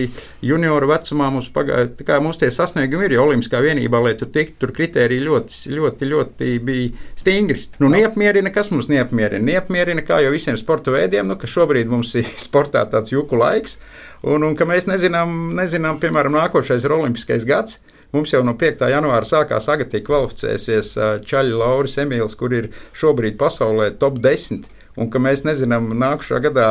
[0.45, 1.88] junioru vecumā mums, pagā,
[2.22, 3.15] mums tie sasniegumi ir.
[3.15, 7.63] Jo Olimpiskā vienībā, lai tu tiktu, tur kriteriji ļoti, ļoti, ļoti bija stingri.
[7.82, 9.41] Nu, neapmierina, kas mums neapmierina?
[9.47, 13.80] Neapmierina, kā jau visiem sporta veidiem, nu, ka šobrīd mums ir sportā tāds juku laiks,
[14.22, 17.82] un, un ka mēs nezinām, nezinām, piemēram, nākošais ir Olimpiskais gads.
[18.15, 18.86] Mums jau no 5.
[18.88, 20.93] janvāra sākās agatīgi kvalificēsies
[21.28, 24.63] Čaļa Lauris Emīls, kur ir šobrīd pasaulē top 10
[24.97, 26.67] un ka mēs nezinām nākamā gadā,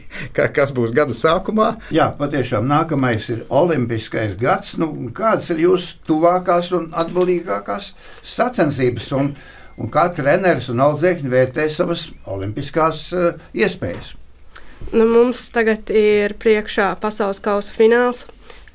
[0.56, 1.74] kas būs gada sākumā.
[1.94, 4.76] Jā, patiešām nākamais ir Olimpiskais gads.
[4.80, 9.10] Nu, kādas ir jūsu tuvākās un atbildīgākās sacensības?
[9.18, 9.32] Un,
[9.80, 14.14] un kā treneris un audzēkņi vērtē savas olimpiskās uh, iespējas?
[14.92, 18.24] Nu, mums tagad ir priekšā pasaules kausa fināls,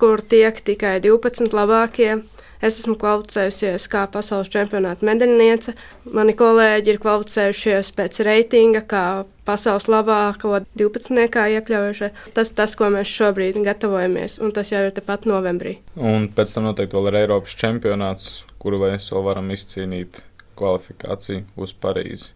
[0.01, 2.19] kur tiek tikai 12 labākie.
[2.59, 5.73] Es esmu kvalificējusies kā pasaules čempionāta medaļniece.
[6.11, 9.03] Mani kolēģi ir kvalificējušies pēc reitinga, kā
[9.47, 11.39] pasaules labāko 12.
[11.55, 12.11] iekļaujušie.
[12.35, 15.77] Tas, tas, ko mēs šobrīd gatavojamies, un tas jau ir tepat novembrī.
[15.95, 20.19] Un pēc tam noteikti vēl ir Eiropas čempionāts, kuru mēs vēl varam izcīnīt
[20.59, 22.35] kvalifikāciju uz Parīzi.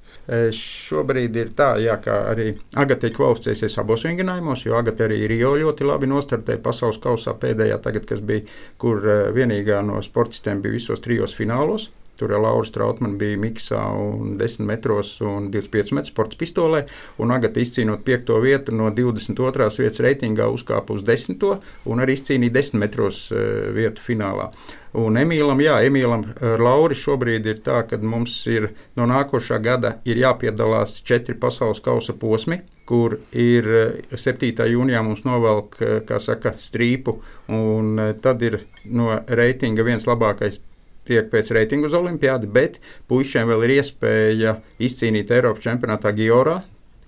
[0.55, 5.51] Šobrīd ir tā, jā, ka arī Agate ir kvalificējusies abos vingrinājumos, jo Agate arī Rio
[5.59, 8.45] ļoti labi nostartēja pasaules kausā pēdējā, tagad, kas bija,
[8.79, 9.03] kur
[9.35, 11.89] vienīgā no sportistiem bija visos trijos finālos.
[12.13, 16.83] Tur jau Laura Strautmane bija miksā un 10 metros un 25 metru sporta pistolē,
[17.17, 18.29] un Agata izcīnot 5.
[18.43, 19.71] vietu no 22.
[19.81, 21.41] vietas reitingā uzkāpa uz 10.
[21.89, 23.25] un arī izcīnīja 10 metros
[23.73, 24.51] vietu finālā.
[24.93, 26.21] Un Emīlam, jā, Emīlam
[26.61, 32.13] Lauris šobrīd ir tā, ka mums ir no nākošā gada ir jāpiedalās četri pasaules kausa
[32.13, 33.65] posmi, kur ir
[34.13, 34.51] 7.
[34.69, 37.17] jūnijā mums novelk, kā saka, strīpu,
[37.49, 40.61] un tad ir no reitinga viens labākais
[41.09, 42.77] tiek pēc reitingu uz olimpiādi, bet
[43.09, 46.61] puišiem vēl ir iespēja izcīnīt Eiropas čempionātā Giorā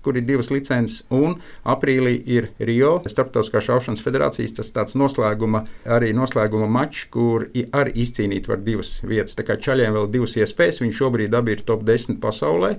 [0.06, 5.64] kur ir divas licences, un aprīlī ir Rio Startautiskā šaušanas federācijas tas tāds noslēguma,
[5.96, 9.34] arī noslēguma mačs, kur arī izcīnīt var divas vietas.
[9.38, 12.76] Tā kā čaļiem vēl divas iespējas, viņi šobrīd abi ir top 10 pasaulē,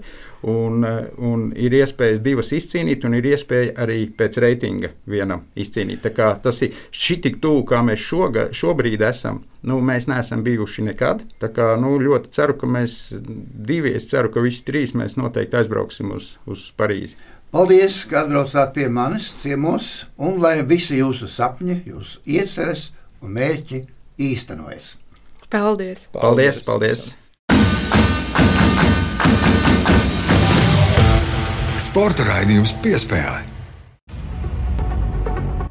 [0.47, 6.03] un, un ir iespējas divas izcīnīt, un ir iespēja arī pēc reitinga vienam izcīnīt.
[6.05, 9.43] Tā kā tas ir šitik tuvu, kā mēs šoga, šobrīd esam.
[9.65, 11.23] Nu, mēs neesam bijuši nekad.
[11.41, 15.61] Tā kā nu, ļoti ceru, ka mēs divi, es ceru, ka visi trīs mēs noteikti
[15.61, 17.17] aizbrauksim uz, uz Parīzi.
[17.51, 22.89] Paldies, ka atbraucāt pie manis ciemos, un lai visi jūsu sapņi, jūsu ieceres
[23.23, 23.85] un mērķi
[24.29, 24.95] īstenojas.
[25.49, 26.09] Paldies!
[26.13, 26.63] Paldies!
[26.67, 27.13] paldies.
[31.87, 33.56] Sporta raidījums piespēlē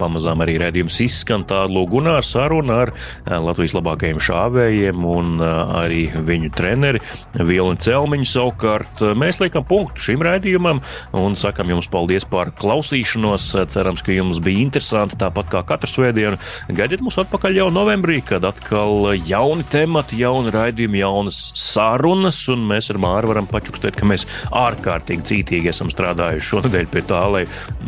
[0.00, 1.86] pamazām arī redzējums izskan tādu
[2.26, 7.00] sarunu ar eh, Latvijas labākajiem šāvējiem un eh, arī viņu treneri
[7.34, 8.28] Vilni Celmiņu.
[8.30, 10.82] Savukārt eh, mēs liekam punktu šim redzējumam
[11.16, 13.48] un sakam jums paldies par klausīšanos.
[13.72, 16.40] Cerams, ka jums bija interesanti tāpat kā katru svētdienu.
[16.76, 22.90] Gaidiet mūs atpakaļ jau novembrī, kad atkal jauni temati, jauni raidījumi, jaunas sarunas, un mēs
[22.92, 27.44] ar Māru varam pačukstēt, ka mēs ārkārtīgi cītīgi esam strādājuši šonadēļ pie tā, lai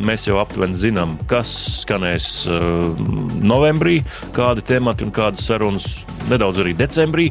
[0.06, 1.52] mēs jau aptuveni zinām, kas
[1.82, 3.98] skan skanēs uh, novembrī,
[4.36, 5.86] kādi temati un kādas sarunas
[6.30, 7.30] nedaudz arī decembrī.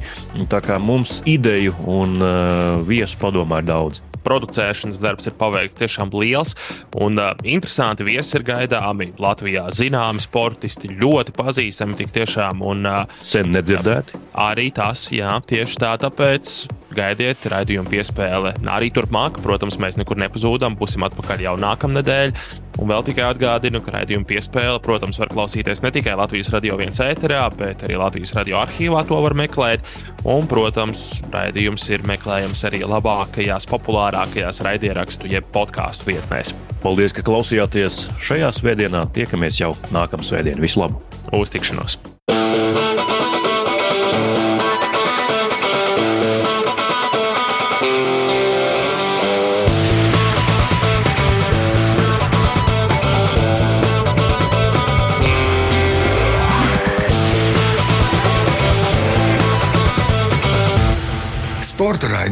[0.50, 6.12] Tā kā mums ideju un uh, viesu padomā ir daudz producēšanas darbs ir paveikts tiešām
[6.20, 6.52] liels.
[7.00, 9.14] Un uh, interesanti viesi ir gaidāmi.
[9.24, 12.60] Latvijā zināmi sportisti, ļoti pazīstami tik tiešām.
[12.60, 14.20] Un, uh, Sen nedzirdēti.
[14.36, 15.94] Arī tas, jā, tieši tā.
[16.04, 16.58] Tāpēc
[16.98, 19.40] gaidiet raidījumu piespēle arī turpmāk.
[19.44, 22.34] Protams, mēs nekur nepazūdam, būsim atpakaļ jau nākamnedēļ.
[22.78, 27.00] Un vēl tikai atgādinu, ka raidījumu piespēle, protams, var klausīties ne tikai Latvijas radio viens
[27.02, 29.86] ēterā, bet arī Latvijas radio arhīvā to var meklēt.
[30.28, 36.54] Un, protams, raidījums ir meklējams arī labākajās, populārākajās raidierakstu jeb podkāstu vietnēs.
[36.84, 39.08] Paldies, ka klausījāties šajā svētdienā.
[39.18, 40.62] Tiekamies jau nākamā svētdienā.
[40.62, 41.02] Visu labu!
[41.34, 41.98] Uz tikšanos!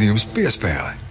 [0.05, 1.04] Raidījums piespēlē.